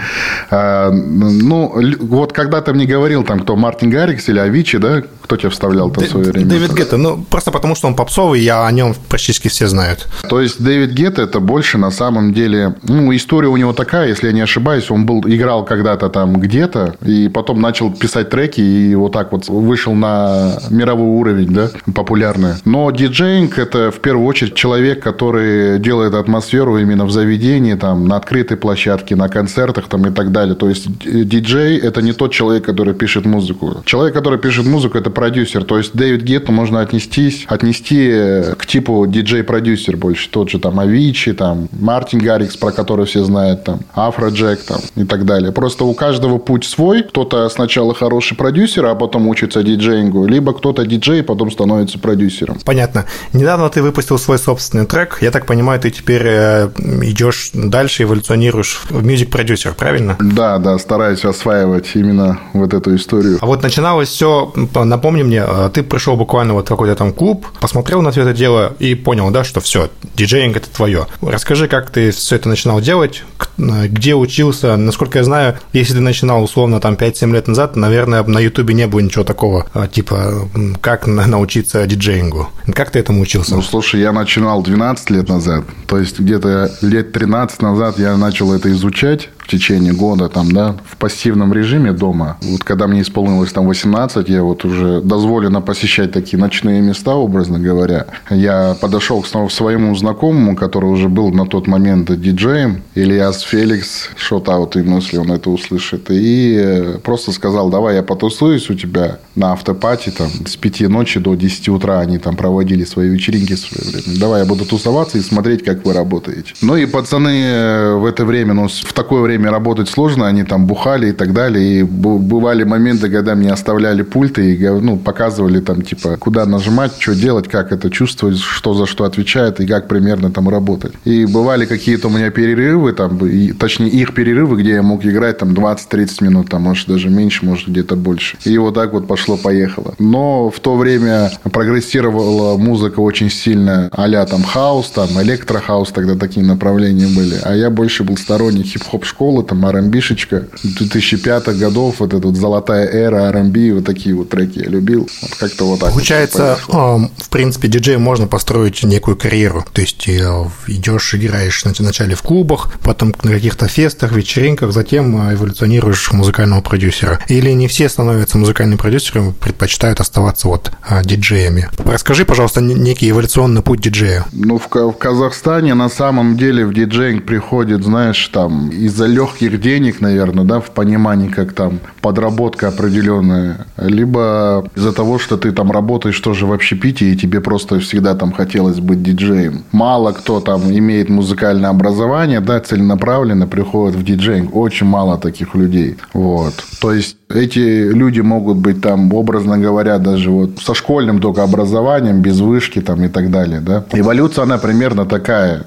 А, 0.50 0.92
ну, 0.92 1.74
вот 2.00 2.34
когда 2.34 2.62
ты 2.62 2.74
мне 2.74 2.86
говорил, 2.86 3.24
там, 3.24 3.40
кто 3.40 3.56
Мартин 3.56 3.90
Гаррикс 3.90 4.30
или 4.30 4.40
Авичи, 4.40 4.78
да, 4.78 5.04
кто 5.22 5.38
тебя 5.38 5.50
вставлял 5.50 5.90
там 5.92 6.04
в 6.04 6.08
свое 6.08 6.32
время? 6.32 6.50
Дэвид 6.50 6.74
Гетта, 6.74 6.98
ну, 6.98 7.24
просто 7.30 7.52
потому 7.52 7.76
что 7.76 7.88
он 7.88 7.96
попсовый, 7.96 8.42
я 8.42 8.66
о 8.66 8.72
нем 8.72 8.96
практически 9.10 9.48
все 9.48 9.68
знают. 9.68 10.08
То 10.30 10.42
есть, 10.42 10.62
Дэвид 10.62 10.92
Гетта 10.92 11.22
это 11.24 11.40
больше 11.40 11.78
на 11.78 11.92
самом 11.92 12.34
деле, 12.34 12.76
ну, 12.84 13.16
история 13.16 13.50
у 13.50 13.58
него 13.58 13.74
такая, 13.74 14.08
если 14.08 14.28
я 14.28 14.34
не 14.34 14.42
ошибаюсь, 14.42 14.90
он 14.90 15.06
был, 15.06 15.22
играл 15.26 15.66
когда-то 15.66 16.10
там 16.10 16.40
где-то, 16.40 16.96
и 17.06 17.30
потом 17.30 17.62
начал 17.62 17.92
писать 17.92 18.30
треки, 18.30 18.62
и 18.62 18.96
вот 18.96 19.12
так 19.12 19.32
вот 19.32 19.48
вышел 19.50 19.94
на 19.94 20.60
мировой 20.70 21.08
уровень, 21.08 21.54
да, 21.54 21.70
популярный. 21.94 22.54
Но 22.66 22.90
диджейнг 22.92 23.58
это 23.58 23.92
в 23.92 24.00
первую 24.00 24.26
очередь 24.26 24.56
человек, 24.56 25.04
который 25.04 25.80
делает 25.80 26.14
атмосферу 26.14 26.78
именно 26.78 27.06
в 27.06 27.12
заведении, 27.12 27.76
там, 27.76 27.89
на 27.96 28.18
открытой 28.18 28.58
площадке, 28.58 29.16
на 29.16 29.30
концертах 29.30 29.88
там 29.88 30.06
и 30.06 30.12
так 30.12 30.32
далее. 30.32 30.56
То 30.56 30.70
есть, 30.70 30.88
диджей 30.90 31.78
это 31.78 32.02
не 32.02 32.14
тот 32.14 32.32
человек, 32.32 32.66
который 32.66 32.94
пишет 32.94 33.26
музыку. 33.26 33.82
Человек, 33.86 34.14
который 34.14 34.40
пишет 34.40 34.66
музыку, 34.66 34.98
это 34.98 35.10
продюсер. 35.10 35.64
То 35.64 35.78
есть 35.78 35.94
Дэвид 35.94 36.22
Гетто 36.24 36.52
можно 36.52 36.82
отнестись, 36.82 37.46
отнести 37.48 38.10
к 38.58 38.66
типу 38.66 39.06
диджей-продюсер 39.08 39.98
больше. 39.98 40.30
Тот 40.30 40.50
же 40.50 40.60
там 40.60 40.80
Авичи, 40.80 41.34
там 41.34 41.70
Мартин 41.72 42.20
Гаррикс, 42.20 42.58
про 42.58 42.72
который 42.72 43.06
все 43.06 43.24
знают, 43.24 43.64
там 43.64 43.80
Афро 43.96 44.30
Джек 44.30 44.60
там, 44.64 44.80
и 44.96 45.04
так 45.06 45.26
далее. 45.26 45.52
Просто 45.52 45.86
у 45.86 45.94
каждого 45.94 46.38
путь 46.38 46.66
свой. 46.66 47.04
Кто-то 47.04 47.50
сначала 47.50 47.94
хороший 47.94 48.38
продюсер, 48.38 48.86
а 48.86 48.96
потом 48.96 49.28
учится 49.28 49.64
диджеингу. 49.64 50.26
Либо 50.26 50.54
кто-то 50.54 50.86
диджей, 50.86 51.24
потом 51.24 51.52
становится 51.52 52.00
продюсером. 52.00 52.58
Понятно. 52.66 53.06
Недавно 53.34 53.70
ты 53.70 53.82
выпустил 53.82 54.18
свой 54.18 54.38
собственный 54.38 54.86
трек. 54.86 55.18
Я 55.22 55.32
так 55.32 55.46
понимаю, 55.46 55.80
ты 55.80 55.90
теперь 55.90 56.24
э, 56.26 56.70
идешь 57.04 57.52
дальше 57.54 57.79
дальше 57.80 58.04
эволюционируешь 58.04 58.82
в 58.90 59.06
мюзик-продюсер, 59.06 59.74
правильно? 59.74 60.18
Да, 60.20 60.58
да, 60.58 60.78
стараюсь 60.78 61.24
осваивать 61.24 61.92
именно 61.96 62.38
вот 62.52 62.74
эту 62.74 62.94
историю. 62.94 63.38
А 63.40 63.46
вот 63.46 63.64
начиналось 63.64 64.10
все, 64.10 64.52
напомни 64.76 65.24
мне, 65.24 65.46
э, 65.48 65.70
ты 65.74 65.82
пришел 65.82 66.18
буквально 66.18 66.56
вот 66.56 66.66
в 66.66 66.68
какой-то 66.68 66.98
там 66.98 67.14
клуб, 67.14 67.48
посмотрел 67.62 68.02
на 68.02 68.12
все 68.12 68.24
это 68.24 68.34
дело 68.34 68.74
и 68.80 68.96
понял, 68.96 69.32
да, 69.32 69.46
что 69.46 69.62
все, 69.62 69.90
диджеинг 70.16 70.58
это 70.58 70.70
твое. 70.70 71.08
Расскажи, 71.22 71.70
как 71.70 71.90
ты 71.90 72.12
все 72.12 72.36
это 72.36 72.50
начинал 72.50 72.82
делать, 72.82 73.24
где 73.58 74.14
учился, 74.14 74.76
насколько 74.76 75.20
я 75.20 75.24
знаю, 75.24 75.58
если 75.72 75.94
ты 75.94 76.02
начинал 76.02 76.44
условно 76.44 76.82
там 76.82 76.96
5-7 76.96 77.32
лет 77.32 77.48
назад, 77.48 77.78
наверное, 77.78 78.24
на 78.24 78.40
Ютубе 78.40 78.74
не 78.74 78.88
было 78.88 79.00
ничего 79.00 79.24
такого, 79.24 79.68
э, 79.74 79.88
типа, 79.90 80.50
как 80.82 81.08
научиться 81.08 81.88
диджеингу. 81.88 82.50
Как 82.74 82.92
ты 82.92 83.00
этому 83.00 83.22
учился? 83.22 83.56
Ну, 83.56 83.62
слушай, 83.62 84.02
я 84.02 84.12
начинал 84.12 84.62
12 84.64 85.12
лет 85.12 85.30
назад, 85.30 85.64
то 85.88 85.98
есть 85.98 86.20
где-то 86.20 86.72
лет 86.82 87.14
13 87.14 87.62
назад 87.62 87.69
я 88.00 88.18
начал 88.18 88.54
это 88.54 88.72
изучать, 88.72 89.30
течение 89.50 89.94
года, 89.94 90.30
там, 90.30 90.52
да, 90.52 90.76
в 90.86 90.98
пассивном 90.98 91.54
режиме 91.54 91.92
дома. 91.92 92.38
Вот 92.42 92.64
когда 92.64 92.88
мне 92.88 93.02
исполнилось 93.02 93.52
там 93.52 93.68
18, 93.68 94.30
я 94.30 94.44
вот 94.44 94.66
уже 94.66 95.02
дозволено 95.02 95.62
посещать 95.62 96.12
такие 96.12 96.40
ночные 96.40 96.82
места, 96.82 97.16
образно 97.16 97.60
говоря. 97.60 98.08
Я 98.30 98.76
подошел 98.80 99.22
к 99.22 99.28
своему 99.28 99.96
знакомому, 99.96 100.56
который 100.56 100.90
уже 100.90 101.10
был 101.10 101.32
на 101.32 101.46
тот 101.46 101.68
момент 101.68 102.10
диджеем, 102.20 102.82
Ильяс 102.96 103.42
Феликс, 103.42 104.10
шот-аут 104.16 104.76
ему, 104.76 104.98
если 104.98 105.18
он 105.18 105.32
это 105.32 105.50
услышит, 105.50 106.08
и 106.10 106.98
просто 107.04 107.32
сказал, 107.32 107.70
давай 107.70 107.96
я 107.96 108.04
потусуюсь 108.04 108.70
у 108.70 108.76
тебя 108.76 109.20
на 109.36 109.54
автопати, 109.54 110.12
там, 110.12 110.30
с 110.46 110.56
5 110.56 110.82
ночи 110.90 111.20
до 111.20 111.36
10 111.36 111.70
утра 111.70 112.00
они 112.00 112.18
там 112.18 112.36
проводили 112.36 112.84
свои 112.84 113.10
вечеринки 113.10 113.56
в 113.56 113.60
свое 113.60 113.92
время. 113.92 114.20
Давай 114.20 114.42
я 114.42 114.46
буду 114.46 114.66
тусоваться 114.66 115.18
и 115.18 115.22
смотреть, 115.22 115.64
как 115.64 115.86
вы 115.86 115.94
работаете. 115.94 116.54
Ну 116.62 116.76
и 116.76 116.86
пацаны 116.86 117.42
э, 117.44 117.94
в 117.96 118.06
это 118.06 118.26
время, 118.26 118.54
ну, 118.54 118.68
в 118.68 118.94
такое 118.94 119.22
время 119.22 119.39
время 119.40 119.52
работать 119.52 119.90
сложно, 119.90 120.28
они 120.28 120.44
там 120.44 120.66
бухали 120.66 121.10
и 121.10 121.12
так 121.12 121.34
далее. 121.34 121.80
И 121.80 121.84
бывали 121.84 122.64
моменты, 122.64 123.10
когда 123.10 123.36
мне 123.36 123.52
оставляли 123.52 124.04
пульты 124.04 124.56
и 124.56 124.68
ну, 124.68 124.98
показывали 124.98 125.60
там, 125.62 125.82
типа, 125.82 126.18
куда 126.18 126.46
нажимать, 126.46 126.92
что 127.00 127.16
делать, 127.16 127.48
как 127.48 127.72
это 127.72 127.90
чувствовать, 127.90 128.38
что 128.38 128.74
за 128.74 128.86
что 128.86 129.06
отвечает 129.06 129.60
и 129.60 129.68
как 129.68 129.88
примерно 129.88 130.32
там 130.32 130.50
работать. 130.50 130.94
И 131.06 131.26
бывали 131.26 131.66
какие-то 131.66 132.08
у 132.08 132.12
меня 132.12 132.30
перерывы, 132.32 132.94
там, 132.94 133.18
и, 133.26 133.54
точнее, 133.54 133.90
их 133.90 134.14
перерывы, 134.14 134.62
где 134.62 134.74
я 134.74 134.84
мог 134.84 135.06
играть 135.06 135.38
там 135.38 135.54
20-30 135.54 136.24
минут, 136.24 136.50
там, 136.50 136.64
может, 136.64 136.88
даже 136.88 137.10
меньше, 137.10 137.46
может, 137.46 137.70
где-то 137.70 137.96
больше. 137.96 138.38
И 138.46 138.58
вот 138.58 138.76
так 138.76 138.94
вот 138.94 139.08
пошло-поехало. 139.08 139.94
Но 140.00 140.50
в 140.50 140.60
то 140.60 140.76
время 140.76 141.32
прогрессировала 141.52 142.58
музыка 142.58 143.00
очень 143.00 143.30
сильно, 143.30 143.90
а 143.92 144.26
там 144.26 144.44
хаус, 144.44 144.90
там 144.90 145.10
электрохаус, 145.22 145.90
тогда 145.90 146.16
такие 146.16 146.46
направления 146.46 147.08
были. 147.08 147.36
А 147.44 147.56
я 147.56 147.70
больше 147.70 148.04
был 148.04 148.18
сторонник 148.18 148.66
хип-хоп 148.66 149.06
школы, 149.30 149.44
там 149.44 149.66
R&B-шечка 149.66 150.48
2005 150.64 151.58
годов, 151.60 151.96
вот 152.00 152.14
эта 152.14 152.28
вот 152.28 152.36
золотая 152.36 152.88
эра 152.88 153.30
R&B, 153.30 153.74
вот 153.74 153.86
такие 153.86 154.16
вот 154.16 154.30
треки 154.30 154.60
я 154.60 154.66
любил. 154.70 155.08
Вот 155.22 155.36
как-то 155.36 155.66
вот 155.66 155.80
так. 155.80 155.92
Получается, 155.92 156.58
вот 156.68 157.12
в 157.18 157.30
принципе, 157.30 157.68
диджею 157.68 158.00
можно 158.00 158.28
построить 158.28 158.84
некую 158.84 159.16
карьеру. 159.18 159.64
То 159.72 159.82
есть 159.82 160.08
э, 160.08 160.46
идешь, 160.68 161.14
играешь 161.14 161.64
вначале 161.64 162.16
в 162.16 162.24
клубах, 162.24 162.74
потом 162.84 163.14
на 163.24 163.32
каких-то 163.32 163.68
фестах, 163.68 164.14
вечеринках, 164.14 164.72
затем 164.72 165.30
э, 165.30 165.36
эволюционируешь 165.36 166.12
музыкального 166.12 166.62
продюсера. 166.62 167.20
Или 167.28 167.52
не 167.52 167.68
все 167.68 167.88
становятся 167.88 168.38
музыкальными 168.38 168.78
продюсерами, 168.78 169.32
предпочитают 169.32 170.00
оставаться 170.00 170.48
вот 170.48 170.72
э, 170.90 171.04
диджеями. 171.04 171.70
Расскажи, 171.86 172.26
пожалуйста, 172.26 172.62
некий 172.62 173.12
эволюционный 173.12 173.62
путь 173.62 173.82
диджея. 173.82 174.26
Ну, 174.32 174.58
в, 174.58 174.68
в 174.74 174.94
Казахстане 174.94 175.76
на 175.76 175.90
самом 175.90 176.36
деле 176.36 176.66
в 176.66 176.74
диджеинг 176.74 177.26
приходит, 177.26 177.84
знаешь, 177.84 178.28
там 178.34 178.70
из-за 178.70 179.06
легких 179.10 179.60
денег, 179.60 180.02
наверное, 180.02 180.46
да, 180.46 180.60
в 180.60 180.72
понимании, 180.72 181.30
как 181.30 181.54
там 181.54 181.80
подработка 182.02 182.68
определенная, 182.68 183.66
либо 183.78 184.66
из-за 184.76 184.94
того, 184.94 185.20
что 185.20 185.38
ты 185.38 185.52
там 185.52 185.72
работаешь 185.72 186.20
тоже 186.20 186.46
в 186.46 186.54
общепите, 186.54 187.12
и 187.12 187.18
тебе 187.18 187.42
просто 187.42 187.80
всегда 187.80 188.16
там 188.16 188.32
хотелось 188.32 188.80
быть 188.80 189.04
диджеем. 189.04 189.64
Мало 189.72 190.12
кто 190.12 190.40
там 190.40 190.72
имеет 190.72 191.10
музыкальное 191.10 191.70
образование, 191.70 192.40
да, 192.40 192.60
целенаправленно 192.60 193.48
приходит 193.48 193.96
в 193.96 194.04
диджеинг. 194.04 194.56
Очень 194.56 194.88
мало 194.88 195.18
таких 195.18 195.56
людей. 195.56 195.98
Вот. 196.14 196.54
То 196.82 196.94
есть 196.94 197.18
эти 197.30 197.92
люди 197.92 198.22
могут 198.22 198.58
быть 198.58 198.82
там, 198.82 199.14
образно 199.14 199.58
говоря, 199.58 199.98
даже 199.98 200.32
вот 200.32 200.60
со 200.62 200.74
школьным 200.74 201.20
только 201.20 201.44
образованием, 201.44 202.22
без 202.22 202.40
вышки 202.40 202.82
там 202.82 203.04
и 203.04 203.08
так 203.08 203.30
далее, 203.32 203.60
да. 203.60 203.84
Эволюция, 203.92 204.44
она 204.44 204.58
примерно 204.58 205.06
такая. 205.06 205.66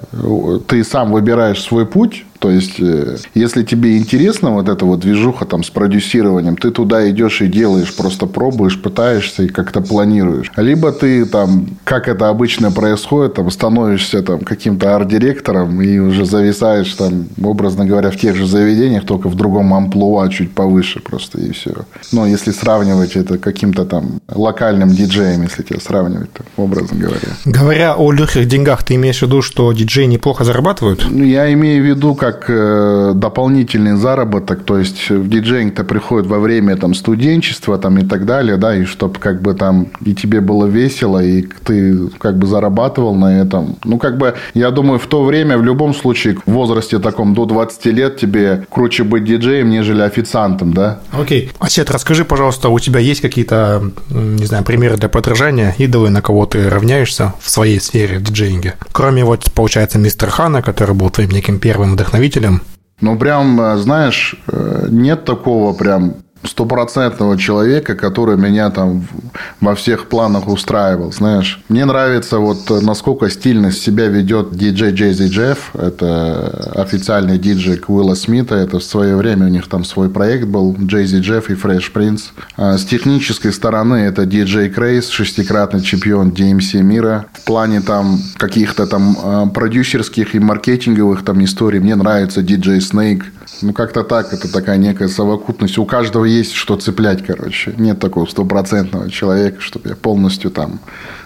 Ты 0.66 0.84
сам 0.84 1.12
выбираешь 1.12 1.62
свой 1.62 1.86
путь, 1.86 2.24
то 2.42 2.50
есть, 2.50 2.80
э, 2.80 3.18
если 3.34 3.62
тебе 3.62 3.96
интересна 3.96 4.50
вот 4.50 4.68
эта 4.68 4.84
вот 4.84 4.98
движуха 4.98 5.44
там 5.44 5.62
с 5.62 5.70
продюсированием, 5.70 6.56
ты 6.56 6.72
туда 6.72 7.08
идешь 7.08 7.40
и 7.40 7.46
делаешь, 7.46 7.94
просто 7.94 8.26
пробуешь, 8.26 8.82
пытаешься 8.82 9.44
и 9.44 9.48
как-то 9.48 9.80
планируешь. 9.80 10.50
Либо 10.56 10.90
ты 10.90 11.24
там, 11.24 11.68
как 11.84 12.08
это 12.08 12.28
обычно 12.28 12.72
происходит, 12.72 13.34
там 13.34 13.48
становишься 13.52 14.22
там 14.22 14.40
каким-то 14.40 14.96
арт-директором 14.96 15.80
и 15.82 15.98
уже 16.00 16.24
зависаешь 16.24 16.92
там, 16.94 17.26
образно 17.44 17.86
говоря, 17.86 18.10
в 18.10 18.16
тех 18.16 18.34
же 18.34 18.44
заведениях, 18.44 19.06
только 19.06 19.28
в 19.28 19.36
другом 19.36 19.72
амплуа 19.72 20.28
чуть 20.28 20.50
повыше 20.52 20.98
просто 20.98 21.40
и 21.40 21.52
все. 21.52 21.70
Но 22.10 22.26
если 22.26 22.50
сравнивать 22.50 23.14
это 23.14 23.38
каким-то 23.38 23.84
там 23.84 24.20
локальным 24.28 24.90
диджеем, 24.90 25.42
если 25.42 25.62
тебя 25.62 25.78
сравнивать, 25.78 26.32
там, 26.32 26.46
образно 26.56 26.98
говоря. 26.98 27.28
Говоря 27.44 27.94
о 27.94 28.10
легких 28.10 28.48
деньгах, 28.48 28.82
ты 28.82 28.96
имеешь 28.96 29.20
в 29.20 29.22
виду, 29.22 29.42
что 29.42 29.72
диджеи 29.72 30.06
неплохо 30.06 30.42
зарабатывают? 30.42 31.06
Ну, 31.08 31.22
я 31.22 31.52
имею 31.52 31.84
в 31.84 31.86
виду 31.86 32.16
как 32.16 32.31
как 32.32 32.44
э, 32.48 33.12
дополнительный 33.14 33.96
заработок, 33.96 34.64
то 34.64 34.78
есть 34.78 35.10
в 35.10 35.28
диджеинг-то 35.28 35.84
приходит 35.84 36.26
во 36.26 36.38
время 36.38 36.76
там 36.76 36.94
студенчества 36.94 37.78
там 37.78 37.98
и 37.98 38.06
так 38.06 38.24
далее, 38.24 38.56
да, 38.56 38.74
и 38.74 38.84
чтобы 38.84 39.18
как 39.18 39.42
бы 39.42 39.54
там 39.54 39.88
и 40.04 40.14
тебе 40.14 40.40
было 40.40 40.66
весело, 40.66 41.22
и 41.22 41.42
ты 41.64 42.08
как 42.18 42.38
бы 42.38 42.46
зарабатывал 42.46 43.14
на 43.14 43.40
этом. 43.40 43.76
Ну, 43.84 43.98
как 43.98 44.16
бы, 44.16 44.34
я 44.54 44.70
думаю, 44.70 44.98
в 44.98 45.06
то 45.06 45.24
время 45.24 45.58
в 45.58 45.64
любом 45.64 45.94
случае 45.94 46.38
в 46.46 46.52
возрасте 46.52 46.98
таком 46.98 47.34
до 47.34 47.44
20 47.44 47.86
лет 47.86 48.16
тебе 48.16 48.64
круче 48.70 49.04
быть 49.04 49.24
диджеем, 49.24 49.70
нежели 49.70 50.00
официантом, 50.02 50.72
да? 50.72 51.00
Окей. 51.12 51.46
Okay. 51.46 51.56
Осет, 51.58 51.90
расскажи, 51.90 52.24
пожалуйста, 52.24 52.68
у 52.68 52.78
тебя 52.78 53.00
есть 53.00 53.20
какие-то, 53.20 53.82
не 54.10 54.46
знаю, 54.46 54.64
примеры 54.64 54.96
для 54.96 55.08
подражания, 55.08 55.74
идолы, 55.78 56.10
на 56.10 56.22
кого 56.22 56.46
ты 56.46 56.68
равняешься 56.68 57.34
в 57.40 57.50
своей 57.50 57.80
сфере 57.80 58.20
диджеинга? 58.20 58.74
Кроме 58.92 59.24
вот, 59.24 59.50
получается, 59.52 59.98
мистер 59.98 60.30
Хана, 60.30 60.62
который 60.62 60.94
был 60.94 61.10
твоим 61.10 61.30
неким 61.30 61.58
первым 61.58 61.92
вдохновением, 61.92 62.21
вдохновителем? 62.22 62.62
Ну, 63.00 63.18
прям, 63.18 63.60
э, 63.60 63.76
знаешь, 63.78 64.36
э, 64.46 64.86
нет 64.90 65.24
такого 65.24 65.72
прям 65.72 66.21
стопроцентного 66.44 67.38
человека, 67.38 67.94
который 67.94 68.36
меня 68.36 68.70
там 68.70 69.06
во 69.60 69.74
всех 69.74 70.08
планах 70.08 70.48
устраивал, 70.48 71.12
знаешь. 71.12 71.62
Мне 71.68 71.84
нравится 71.84 72.38
вот 72.38 72.68
насколько 72.82 73.30
стильно 73.30 73.72
себя 73.72 74.06
ведет 74.06 74.52
диджей 74.52 74.92
Джейзи 74.92 75.28
Джефф. 75.28 75.74
Это 75.74 76.72
официальный 76.74 77.38
диджей 77.38 77.80
Уилла 77.86 78.14
Смита. 78.14 78.54
Это 78.56 78.78
в 78.78 78.84
свое 78.84 79.16
время 79.16 79.46
у 79.46 79.48
них 79.48 79.68
там 79.68 79.84
свой 79.84 80.08
проект 80.08 80.46
был 80.46 80.76
Джейзи 80.78 81.18
Джефф 81.18 81.50
и 81.50 81.54
Фреш 81.54 81.92
Принц. 81.92 82.30
А 82.56 82.76
с 82.76 82.84
технической 82.84 83.52
стороны 83.52 83.96
это 83.96 84.26
диджей 84.26 84.68
Крейс, 84.70 85.08
шестикратный 85.08 85.80
чемпион 85.80 86.30
DMC 86.30 86.82
мира. 86.82 87.26
В 87.32 87.44
плане 87.44 87.80
там 87.80 88.18
каких-то 88.36 88.86
там 88.86 89.16
а, 89.22 89.46
продюсерских 89.46 90.34
и 90.34 90.38
маркетинговых 90.38 91.24
там 91.24 91.42
историй 91.44 91.80
мне 91.80 91.94
нравится 91.94 92.42
диджей 92.42 92.80
Снейк. 92.80 93.24
Ну, 93.60 93.72
как-то 93.72 94.02
так, 94.02 94.32
это 94.32 94.52
такая 94.52 94.76
некая 94.76 95.08
совокупность. 95.08 95.78
У 95.78 95.84
каждого 95.84 96.24
есть 96.32 96.52
что 96.52 96.76
цеплять, 96.76 97.24
короче. 97.24 97.74
Нет 97.76 98.00
такого 98.00 98.26
стопроцентного 98.26 99.10
человека, 99.10 99.60
чтобы 99.60 99.90
я 99.90 99.96
полностью 99.96 100.50
там 100.50 100.80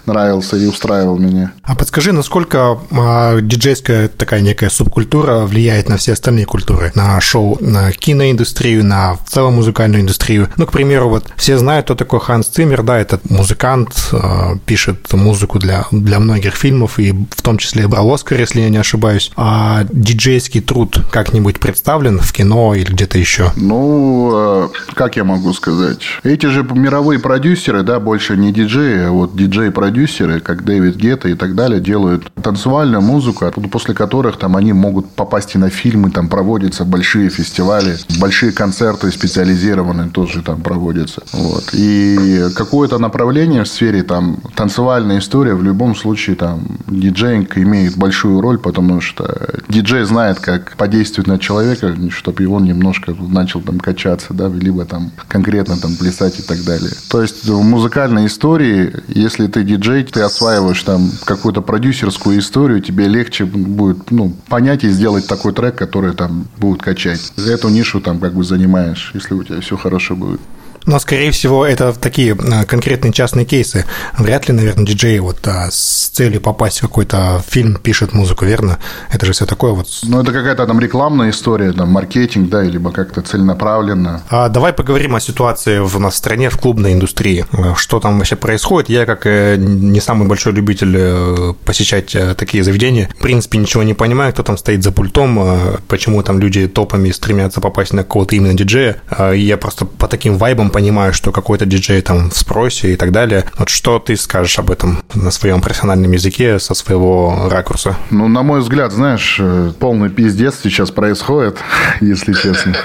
нравился 0.07 0.57
и 0.57 0.67
устраивал 0.67 1.19
меня. 1.19 1.53
А 1.63 1.75
подскажи, 1.75 2.13
насколько 2.13 2.79
а, 2.91 3.41
диджейская 3.41 4.09
такая 4.09 4.41
некая 4.41 4.71
субкультура 4.71 5.41
влияет 5.41 5.89
на 5.89 5.97
все 5.97 6.13
остальные 6.13 6.47
культуры? 6.47 6.93
На 6.95 7.21
шоу, 7.21 7.59
на 7.61 7.93
киноиндустрию, 7.93 8.85
на 8.85 9.15
в 9.15 9.29
целом 9.29 9.55
музыкальную 9.55 10.03
индустрию? 10.03 10.49
Ну, 10.57 10.67
к 10.67 10.73
примеру, 10.73 11.09
вот 11.09 11.27
все 11.37 11.59
знают, 11.59 11.87
кто 11.87 11.95
такой 11.95 12.21
Ханс 12.21 12.49
Циммер, 12.49 12.83
да, 12.83 12.99
этот 12.99 13.29
музыкант, 13.31 14.11
а, 14.13 14.57
пишет 14.65 15.13
музыку 15.13 15.59
для, 15.59 15.87
для 15.91 16.19
многих 16.19 16.55
фильмов, 16.55 16.99
и 16.99 17.13
в 17.13 17.43
том 17.43 17.59
числе 17.59 17.89
брал 17.89 18.13
Оскар, 18.13 18.39
если 18.39 18.61
я 18.61 18.69
не 18.69 18.79
ошибаюсь. 18.79 19.33
А 19.37 19.85
диджейский 19.91 20.61
труд 20.61 20.99
как-нибудь 21.11 21.61
представлен 21.61 22.19
в 22.21 22.33
кино 22.33 22.75
или 22.75 22.91
где-то 22.91 23.19
еще? 23.19 23.53
Ну, 23.57 24.31
э, 24.35 24.69
как 24.95 25.17
я 25.17 25.25
могу 25.25 25.53
сказать, 25.53 25.99
эти 26.23 26.47
же 26.47 26.63
мировые 26.63 27.19
продюсеры, 27.19 27.83
да, 27.83 28.01
больше 28.01 28.37
не 28.37 28.53
диджеи, 28.53 29.07
а 29.07 29.11
вот 29.11 29.37
диджей-продюсеры, 29.37 29.96
как 30.41 30.65
Дэвид 30.65 30.97
Гетта 30.97 31.29
и 31.29 31.35
так 31.35 31.55
далее, 31.55 31.81
делают 31.81 32.31
танцевальную 32.43 33.01
музыку, 33.01 33.51
после 33.71 33.95
которых 33.95 34.39
там 34.39 34.57
они 34.57 34.73
могут 34.73 35.11
попасть 35.11 35.55
и 35.55 35.59
на 35.59 35.71
фильмы, 35.71 36.11
там 36.11 36.29
проводятся 36.29 36.85
большие 36.85 37.31
фестивали, 37.31 37.97
большие 38.21 38.53
концерты 38.53 39.11
специализированные 39.11 40.09
тоже 40.11 40.43
там 40.43 40.61
проводятся. 40.61 41.23
Вот. 41.33 41.71
И 41.73 42.49
какое-то 42.55 42.99
направление 42.99 43.65
в 43.65 43.69
сфере 43.69 44.03
там 44.03 44.39
танцевальная 44.55 45.19
история 45.19 45.55
в 45.55 45.63
любом 45.63 45.97
случае 45.97 46.37
там 46.37 46.79
диджейнг 46.87 47.57
имеет 47.59 47.97
большую 47.97 48.41
роль, 48.41 48.59
потому 48.59 49.01
что 49.01 49.25
диджей 49.69 50.05
знает, 50.05 50.41
как 50.41 50.77
подействовать 50.77 51.29
на 51.29 51.39
человека, 51.39 51.95
чтобы 52.11 52.43
его 52.43 52.61
немножко 52.61 53.15
начал 53.15 53.61
там 53.61 53.81
качаться, 53.81 54.35
да, 54.35 54.49
либо 54.49 54.85
там 54.85 55.11
конкретно 55.29 55.77
там 55.77 55.95
плясать 55.97 56.39
и 56.39 56.43
так 56.43 56.63
далее. 56.65 56.91
То 57.11 57.23
есть 57.23 57.49
в 57.49 57.63
музыкальной 57.63 58.27
истории, 58.27 58.93
если 59.09 59.47
ты 59.47 59.63
диджей, 59.63 59.86
ты 60.13 60.21
осваиваешь 60.21 60.83
там 60.83 61.11
какую-то 61.25 61.63
продюсерскую 61.63 62.39
историю, 62.39 62.81
тебе 62.81 63.09
легче 63.09 63.45
будет 63.45 64.11
ну, 64.11 64.33
понять 64.49 64.85
и 64.85 64.89
сделать 64.89 65.27
такой 65.27 65.53
трек, 65.53 65.77
который 65.77 66.13
там 66.15 66.49
будет 66.57 66.83
качать. 66.83 67.33
Эту 67.37 67.69
нишу 67.69 68.01
там 68.01 68.19
как 68.19 68.35
бы 68.35 68.45
занимаешь, 68.45 69.13
если 69.15 69.35
у 69.35 69.43
тебя 69.43 69.61
все 69.61 69.77
хорошо 69.77 70.17
будет. 70.17 70.41
Но, 70.87 70.99
скорее 70.99 71.33
всего, 71.33 71.67
это 71.67 71.93
такие 71.93 72.35
а, 72.35 72.65
конкретные 72.65 73.13
частные 73.13 73.45
кейсы. 73.45 73.85
Вряд 74.19 74.49
ли, 74.49 74.55
наверное, 74.55 74.87
диджей 74.87 75.19
вот 75.19 75.47
а, 75.47 75.69
с 75.71 76.11
целью 76.13 76.41
попасть 76.41 76.79
в 76.79 76.83
какой-то 76.83 77.43
фильм 77.47 77.77
пишет 77.77 78.13
музыку, 78.13 78.45
верно? 78.45 78.79
Это 79.13 79.27
же 79.27 79.33
все 79.33 79.47
такое 79.47 79.73
вот. 79.73 79.89
Ну, 80.05 80.21
это 80.21 80.33
какая-то 80.33 80.67
там 80.67 80.79
рекламная 80.81 81.31
история, 81.31 81.73
там, 81.73 81.91
маркетинг, 81.91 82.49
да, 82.49 82.63
либо 82.63 82.93
как-то 82.93 83.23
целенаправленно. 83.23 84.23
А 84.31 84.49
давай 84.49 84.73
поговорим 84.73 85.17
о 85.17 85.21
ситуации 85.21 85.81
в 85.81 85.99
нас 85.99 86.15
в 86.15 86.17
стране, 86.17 86.51
в 86.51 86.59
клубной 86.59 86.93
индустрии. 86.93 87.45
Что 87.77 88.01
там 88.01 88.19
вообще 88.19 88.37
происходит? 88.37 88.89
Я, 88.89 89.07
как 89.07 89.27
э, 89.27 89.57
не 89.57 90.01
самый 90.01 90.29
большой 90.29 90.53
любитель 90.53 90.95
э, 90.97 91.55
посещать 91.65 92.15
э, 92.15 92.35
такие 92.35 92.63
заведения, 92.63 93.09
в 93.19 93.23
принципе, 93.23 93.59
ничего 93.59 93.83
не 93.83 93.95
понимаю, 93.95 94.33
кто 94.33 94.43
там 94.43 94.57
стоит 94.57 94.83
за 94.83 94.93
пультом, 94.93 95.79
почему 95.89 96.23
там 96.23 96.39
люди 96.39 96.69
топами 96.69 97.11
стремятся 97.11 97.61
попасть 97.61 97.93
на 97.93 98.03
какого-то 98.03 98.37
именно 98.37 98.55
диджея. 98.55 99.03
Я 99.35 99.57
просто 99.57 99.85
по 99.85 100.07
таким 100.09 100.39
вайбам 100.39 100.71
понимаю, 100.77 101.15
что 101.15 101.33
какой-то 101.33 101.65
диджей 101.65 102.03
там 102.03 102.29
в 102.29 102.37
спросе 102.37 102.93
и 102.93 102.97
так 102.97 103.11
далее. 103.11 103.47
Вот 103.57 103.71
что 103.71 103.99
ты 103.99 104.15
скажешь 104.15 104.59
об 104.59 104.71
этом 104.71 105.03
на 105.15 105.31
своем 105.31 105.63
профессиональном 105.63 106.13
языке 106.13 106.59
со 106.59 106.75
своего 106.75 107.49
ракурса? 107.51 107.97
Ну, 108.11 108.29
на 108.29 108.43
мой 108.43 108.61
взгляд, 108.61 108.93
знаешь, 108.93 109.39
э, 109.41 109.73
полный 109.79 110.11
пиздец 110.11 110.57
сейчас 110.63 110.91
происходит, 110.91 111.57
если 112.03 112.35
честно. 112.35 112.75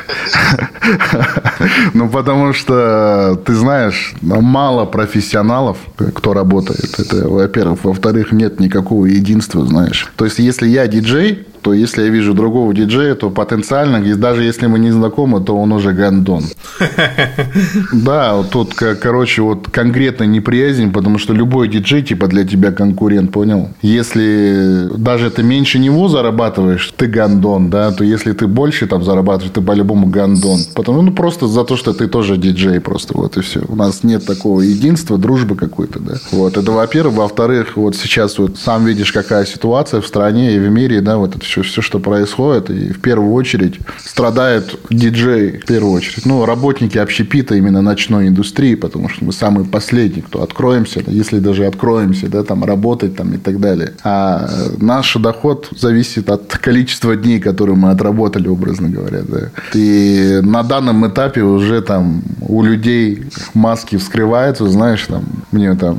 Ну, 1.93 2.09
потому 2.09 2.53
что, 2.53 3.39
ты 3.45 3.53
знаешь, 3.53 4.13
мало 4.21 4.85
профессионалов, 4.85 5.77
кто 6.15 6.33
работает. 6.33 6.97
Это, 6.97 7.27
во-первых. 7.27 7.83
Во-вторых, 7.83 8.31
нет 8.31 8.59
никакого 8.59 9.05
единства, 9.05 9.65
знаешь. 9.65 10.07
То 10.15 10.25
есть, 10.25 10.39
если 10.39 10.67
я 10.67 10.87
диджей, 10.87 11.45
то 11.61 11.73
если 11.73 12.03
я 12.03 12.09
вижу 12.09 12.33
другого 12.33 12.73
диджея, 12.73 13.15
то 13.15 13.29
потенциально, 13.29 14.01
даже 14.15 14.43
если 14.43 14.67
мы 14.67 14.79
не 14.79 14.91
знакомы, 14.91 15.41
то 15.41 15.57
он 15.57 15.71
уже 15.71 15.91
гандон. 15.93 16.43
Да, 17.93 18.35
вот 18.35 18.49
тут, 18.49 18.73
короче, 18.73 19.41
вот 19.41 19.69
конкретно 19.69 20.23
неприязнь, 20.23 20.91
потому 20.91 21.17
что 21.17 21.33
любой 21.33 21.67
диджей, 21.67 22.01
типа, 22.01 22.27
для 22.27 22.45
тебя 22.45 22.71
конкурент, 22.71 23.31
понял? 23.31 23.69
Если 23.81 24.89
даже 24.97 25.29
ты 25.29 25.43
меньше 25.43 25.79
него 25.79 26.07
зарабатываешь, 26.07 26.93
ты 26.95 27.07
гандон, 27.07 27.69
да, 27.69 27.91
то 27.91 28.03
если 28.03 28.31
ты 28.31 28.47
больше 28.47 28.87
там 28.87 29.03
зарабатываешь, 29.03 29.51
ты 29.53 29.61
по-любому 29.61 30.07
гандон. 30.07 30.59
Потому, 30.75 31.01
ну, 31.01 31.11
просто 31.11 31.47
за 31.47 31.63
то, 31.63 31.75
что 31.75 31.93
ты 31.93 32.07
тоже 32.07 32.37
диджей, 32.37 32.79
просто 32.79 33.17
вот 33.17 33.37
и 33.37 33.41
все. 33.41 33.61
У 33.67 33.75
нас 33.75 34.03
нет 34.03 34.25
такого 34.25 34.61
единства, 34.61 35.17
дружбы 35.17 35.55
какой-то, 35.55 35.99
да. 35.99 36.13
Вот, 36.31 36.57
это 36.57 36.71
во-первых. 36.71 37.15
Во-вторых, 37.15 37.77
вот 37.77 37.95
сейчас 37.95 38.37
вот 38.39 38.57
сам 38.57 38.85
видишь, 38.85 39.11
какая 39.11 39.45
ситуация 39.45 40.01
в 40.01 40.07
стране 40.07 40.55
и 40.55 40.59
в 40.59 40.69
мире, 40.69 41.01
да, 41.01 41.17
вот 41.17 41.35
это 41.35 41.45
все, 41.51 41.61
все, 41.63 41.81
что 41.81 41.99
происходит. 41.99 42.69
И 42.69 42.93
в 42.93 43.01
первую 43.01 43.33
очередь 43.33 43.79
страдает 44.05 44.75
диджей, 44.89 45.59
в 45.59 45.65
первую 45.65 45.93
очередь. 45.93 46.25
Ну, 46.25 46.45
работники 46.45 46.97
общепита 46.97 47.55
именно 47.55 47.81
ночной 47.81 48.27
индустрии, 48.27 48.75
потому 48.75 49.09
что 49.09 49.25
мы 49.25 49.33
самые 49.33 49.65
последние, 49.65 50.23
кто 50.23 50.41
откроемся, 50.41 51.03
если 51.07 51.39
даже 51.39 51.65
откроемся, 51.65 52.27
да, 52.27 52.43
там 52.43 52.63
работать 52.63 53.15
там 53.15 53.33
и 53.33 53.37
так 53.37 53.59
далее. 53.59 53.93
А 54.03 54.49
наш 54.77 55.15
доход 55.15 55.69
зависит 55.75 56.29
от 56.29 56.57
количества 56.61 57.15
дней, 57.15 57.39
которые 57.39 57.75
мы 57.75 57.91
отработали, 57.91 58.47
образно 58.47 58.89
говоря, 58.89 59.21
да. 59.27 59.49
И 59.73 60.39
на 60.43 60.63
данном 60.63 61.07
этапе 61.07 61.41
уже 61.41 61.81
там 61.81 62.23
у 62.41 62.63
людей 62.63 63.23
маски 63.53 63.97
вскрываются, 63.97 64.67
знаешь, 64.67 65.05
там 65.07 65.23
мне 65.51 65.75
там 65.75 65.97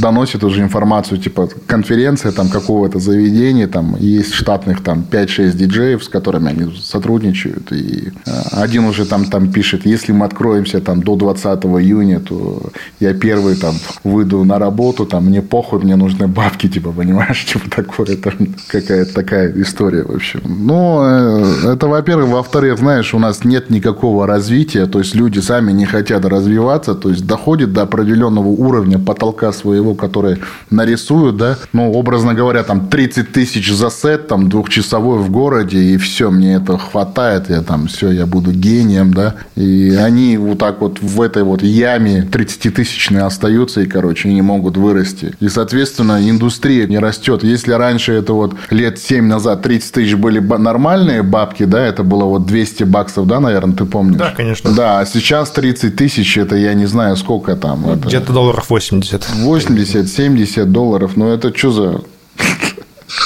доносят 0.00 0.44
уже 0.44 0.60
информацию, 0.60 1.18
типа 1.18 1.48
конференция 1.66 2.32
там 2.32 2.48
какого-то 2.48 2.98
заведения, 2.98 3.68
там 3.68 3.96
есть 4.00 4.32
штатных 4.32 4.82
там 4.88 5.04
5-6 5.10 5.52
диджеев, 5.52 6.02
с 6.02 6.08
которыми 6.08 6.48
они 6.48 6.74
сотрудничают. 6.82 7.72
И 7.72 8.10
а, 8.26 8.62
один 8.62 8.86
уже 8.86 9.04
там, 9.04 9.26
там 9.26 9.52
пишет, 9.52 9.84
если 9.84 10.12
мы 10.12 10.24
откроемся 10.24 10.80
там 10.80 11.02
до 11.02 11.14
20 11.14 11.44
июня, 11.44 12.20
то 12.20 12.62
я 12.98 13.12
первый 13.12 13.54
там 13.56 13.74
выйду 14.02 14.44
на 14.44 14.58
работу, 14.58 15.04
там 15.04 15.26
мне 15.26 15.42
похуй, 15.42 15.80
мне 15.80 15.96
нужны 15.96 16.26
бабки, 16.26 16.68
типа, 16.74 16.92
понимаешь, 16.92 17.44
типа 17.44 17.68
такое, 17.68 18.16
там 18.16 18.32
какая-то 18.68 19.12
такая 19.12 19.52
история, 19.60 20.04
в 20.04 20.14
общем. 20.14 20.40
Ну, 20.46 21.02
э, 21.02 21.72
это, 21.74 21.86
во-первых. 21.86 22.30
Во-вторых, 22.30 22.78
знаешь, 22.78 23.12
у 23.12 23.18
нас 23.18 23.44
нет 23.44 23.68
никакого 23.68 24.26
развития, 24.26 24.86
то 24.86 25.00
есть 25.00 25.14
люди 25.14 25.40
сами 25.40 25.70
не 25.72 25.84
хотят 25.84 26.24
развиваться, 26.24 26.94
то 26.94 27.10
есть 27.10 27.26
доходит 27.26 27.74
до 27.74 27.82
определенного 27.82 28.48
уровня 28.48 28.98
потолка 28.98 29.52
своего, 29.52 29.94
который 29.94 30.38
нарисуют, 30.70 31.36
да, 31.36 31.58
ну, 31.74 31.92
образно 31.92 32.32
говоря, 32.32 32.62
там 32.62 32.88
30 32.88 33.32
тысяч 33.32 33.70
за 33.70 33.90
сет, 33.90 34.28
там 34.28 34.48
двухчасовой 34.78 35.18
в 35.18 35.30
городе, 35.30 35.78
и 35.78 35.96
все, 35.96 36.30
мне 36.30 36.54
это 36.54 36.78
хватает, 36.78 37.50
я 37.50 37.62
там, 37.62 37.88
все, 37.88 38.10
я 38.10 38.26
буду 38.26 38.52
гением, 38.52 39.12
да, 39.12 39.34
и 39.56 39.96
они 39.98 40.36
вот 40.36 40.58
так 40.58 40.80
вот 40.80 41.00
в 41.00 41.20
этой 41.20 41.42
вот 41.42 41.62
яме 41.62 42.26
30-тысячной 42.30 43.22
остаются 43.22 43.80
и, 43.80 43.86
короче, 43.86 44.28
не 44.28 44.42
могут 44.42 44.76
вырасти. 44.76 45.34
И, 45.40 45.48
соответственно, 45.48 46.18
индустрия 46.28 46.86
не 46.86 46.98
растет. 46.98 47.42
Если 47.42 47.72
раньше 47.72 48.12
это 48.12 48.32
вот 48.32 48.54
лет 48.70 48.98
7 48.98 49.24
назад 49.26 49.62
30 49.62 49.92
тысяч 49.92 50.14
были 50.14 50.38
нормальные 50.38 51.22
бабки, 51.22 51.64
да, 51.64 51.84
это 51.84 52.02
было 52.02 52.24
вот 52.24 52.46
200 52.46 52.84
баксов, 52.84 53.26
да, 53.26 53.40
наверное, 53.40 53.76
ты 53.76 53.84
помнишь? 53.84 54.18
Да, 54.18 54.32
конечно. 54.36 54.72
Да, 54.72 55.00
а 55.00 55.06
сейчас 55.06 55.50
30 55.50 55.96
тысяч, 55.96 56.38
это 56.38 56.56
я 56.56 56.74
не 56.74 56.86
знаю, 56.86 57.16
сколько 57.16 57.56
там. 57.56 58.00
Где-то 58.00 58.32
долларов 58.32 58.70
80. 58.70 59.28
80, 59.30 60.08
70 60.08 60.72
долларов, 60.72 61.12
ну 61.16 61.28
это 61.28 61.56
что 61.56 61.72
за 61.72 62.00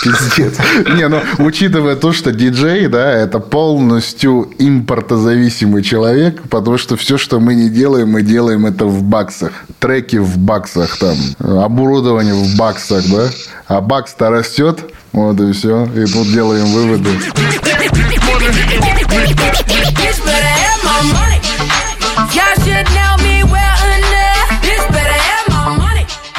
Пиздец. 0.03 0.59
Не, 0.95 1.09
ну, 1.09 1.21
учитывая 1.38 1.97
то, 1.97 2.12
что 2.12 2.33
диджей, 2.33 2.87
да, 2.87 3.12
это 3.12 3.40
полностью 3.40 4.51
импортозависимый 4.59 5.83
человек, 5.83 6.42
потому 6.49 6.79
что 6.79 6.97
все, 6.97 7.18
что 7.18 7.40
мы 7.40 7.55
не 7.55 7.68
делаем, 7.68 8.11
мы 8.11 8.23
делаем 8.23 8.66
это 8.66 8.87
в 8.87 9.03
баксах. 9.03 9.53
Треки 9.81 10.16
в 10.16 10.38
баксах, 10.38 10.97
там, 10.99 11.16
оборудование 11.38 12.35
в 12.35 12.57
баксах, 12.57 13.05
да. 13.11 13.29
А 13.66 13.81
бакс-то 13.81 14.31
растет, 14.31 14.81
вот 15.12 15.40
и 15.40 15.53
все. 15.53 15.85
И 15.97 16.07
тут 16.07 16.29
делаем 16.29 16.66
выводы. 16.66 17.11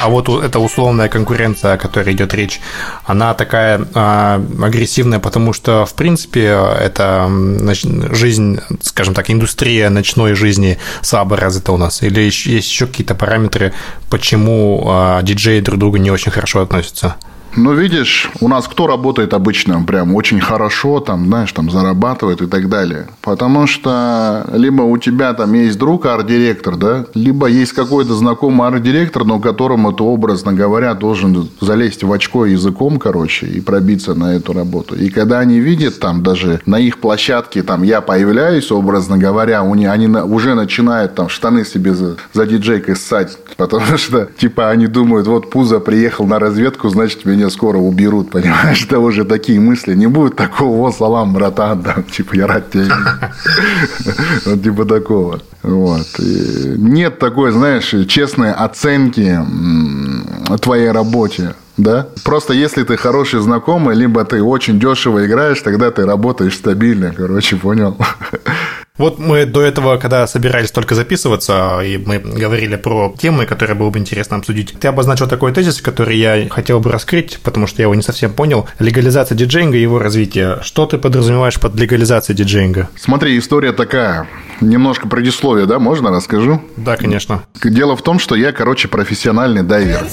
А 0.04 0.08
вот 0.10 0.28
эта 0.28 0.58
условная 0.58 1.08
конкуренция, 1.08 1.72
о 1.72 1.78
которой 1.78 2.12
идет 2.12 2.34
речь, 2.34 2.60
она 3.06 3.32
такая 3.32 3.80
э, 3.80 4.44
агрессивная, 4.62 5.18
потому 5.18 5.54
что, 5.54 5.86
в 5.86 5.94
принципе, 5.94 6.58
это 6.78 7.30
жизнь, 8.12 8.60
скажем 8.82 9.14
так, 9.14 9.30
индустрия 9.30 9.88
ночной 9.88 10.34
жизни 10.34 10.76
слабо 11.00 11.38
развита 11.38 11.72
у 11.72 11.78
нас. 11.78 12.02
Или 12.02 12.20
есть 12.20 12.44
еще 12.44 12.86
какие-то 12.86 13.14
параметры, 13.14 13.72
почему 14.10 14.84
э, 14.86 15.20
диджеи 15.22 15.60
друг 15.60 15.78
к 15.78 15.80
другу 15.80 15.96
не 15.96 16.10
очень 16.10 16.30
хорошо 16.30 16.60
относятся? 16.60 17.16
Ну, 17.56 17.72
видишь, 17.72 18.30
у 18.40 18.48
нас 18.48 18.66
кто 18.66 18.86
работает 18.86 19.32
обычно 19.32 19.82
прям 19.82 20.14
очень 20.14 20.40
хорошо, 20.40 20.98
там, 20.98 21.26
знаешь, 21.26 21.52
там 21.52 21.70
зарабатывает 21.70 22.42
и 22.42 22.46
так 22.46 22.68
далее. 22.68 23.06
Потому 23.22 23.66
что 23.66 24.46
либо 24.52 24.82
у 24.82 24.98
тебя 24.98 25.32
там 25.34 25.52
есть 25.52 25.78
друг 25.78 26.06
арт-директор, 26.06 26.76
да, 26.76 27.06
либо 27.14 27.46
есть 27.46 27.72
какой-то 27.72 28.14
знакомый 28.14 28.66
арт-директор, 28.66 29.24
но 29.24 29.38
которому 29.38 29.92
ты, 29.92 30.02
образно 30.02 30.52
говоря, 30.52 30.94
должен 30.94 31.48
залезть 31.60 32.02
в 32.02 32.12
очко 32.12 32.46
языком, 32.46 32.98
короче, 32.98 33.46
и 33.46 33.60
пробиться 33.60 34.14
на 34.14 34.34
эту 34.34 34.52
работу. 34.52 34.96
И 34.96 35.08
когда 35.08 35.38
они 35.38 35.60
видят 35.60 36.00
там 36.00 36.22
даже 36.22 36.60
на 36.66 36.80
их 36.80 36.98
площадке, 36.98 37.62
там, 37.62 37.84
я 37.84 38.00
появляюсь, 38.00 38.72
образно 38.72 39.16
говоря, 39.16 39.62
у 39.62 39.74
них, 39.74 39.90
они 39.90 40.08
уже 40.08 40.54
начинают 40.54 41.14
там 41.14 41.28
штаны 41.28 41.64
себе 41.64 41.94
за, 41.94 42.16
за 42.32 42.46
диджейкой 42.46 42.96
ссать, 42.96 43.38
потому 43.56 43.96
что, 43.96 44.28
типа, 44.36 44.70
они 44.70 44.88
думают, 44.88 45.28
вот 45.28 45.50
Пузо 45.50 45.78
приехал 45.78 46.26
на 46.26 46.38
разведку, 46.40 46.88
значит, 46.88 47.24
меня 47.24 47.43
меня 47.44 47.50
скоро 47.50 47.78
уберут, 47.78 48.30
понимаешь, 48.30 48.84
это 48.88 48.98
уже 48.98 49.24
такие 49.24 49.60
мысли. 49.60 49.94
Не 49.94 50.06
будет 50.06 50.36
такого, 50.36 50.88
о, 50.88 50.92
салам, 50.92 51.32
братан, 51.32 51.82
да, 51.82 51.96
типа, 52.10 52.34
я 52.36 52.46
рад 52.46 52.70
тебя 52.70 52.86
Вот 54.46 54.62
типа 54.62 54.84
такого. 54.84 55.40
Вот. 55.62 56.06
нет 56.18 57.18
такой, 57.18 57.52
знаешь, 57.52 57.94
честной 58.06 58.52
оценки 58.52 59.38
твоей 60.60 60.90
работе. 60.90 61.54
Да? 61.76 62.06
Просто 62.22 62.52
если 62.52 62.84
ты 62.84 62.96
хороший 62.96 63.40
знакомый, 63.40 63.96
либо 63.96 64.24
ты 64.24 64.42
очень 64.42 64.78
дешево 64.78 65.26
играешь, 65.26 65.60
тогда 65.60 65.90
ты 65.90 66.06
работаешь 66.06 66.54
стабильно, 66.54 67.12
короче, 67.16 67.56
понял? 67.56 67.96
Вот 68.96 69.18
мы 69.18 69.44
до 69.44 69.60
этого, 69.60 69.96
когда 69.96 70.24
собирались 70.28 70.70
только 70.70 70.94
записываться, 70.94 71.80
и 71.80 71.98
мы 71.98 72.20
говорили 72.20 72.76
про 72.76 73.12
темы, 73.18 73.44
которые 73.44 73.74
было 73.74 73.90
бы 73.90 73.98
интересно 73.98 74.36
обсудить, 74.36 74.76
ты 74.78 74.86
обозначил 74.86 75.26
такой 75.26 75.52
тезис, 75.52 75.82
который 75.82 76.16
я 76.16 76.48
хотел 76.48 76.78
бы 76.78 76.92
раскрыть, 76.92 77.40
потому 77.42 77.66
что 77.66 77.82
я 77.82 77.86
его 77.86 77.96
не 77.96 78.02
совсем 78.02 78.32
понял. 78.32 78.68
Легализация 78.78 79.36
диджейнга 79.36 79.76
и 79.76 79.82
его 79.82 79.98
развитие. 79.98 80.60
Что 80.62 80.86
ты 80.86 80.98
подразумеваешь 80.98 81.58
под 81.58 81.74
легализацией 81.74 82.36
диджейнга? 82.36 82.88
Смотри, 82.96 83.36
история 83.36 83.72
такая. 83.72 84.28
Немножко 84.60 85.08
предисловие, 85.08 85.66
да, 85.66 85.80
можно 85.80 86.10
расскажу? 86.10 86.62
Да, 86.76 86.96
конечно. 86.96 87.42
Дело 87.64 87.96
в 87.96 88.02
том, 88.02 88.20
что 88.20 88.36
я, 88.36 88.52
короче, 88.52 88.86
профессиональный 88.86 89.64
дайвер. 89.64 90.06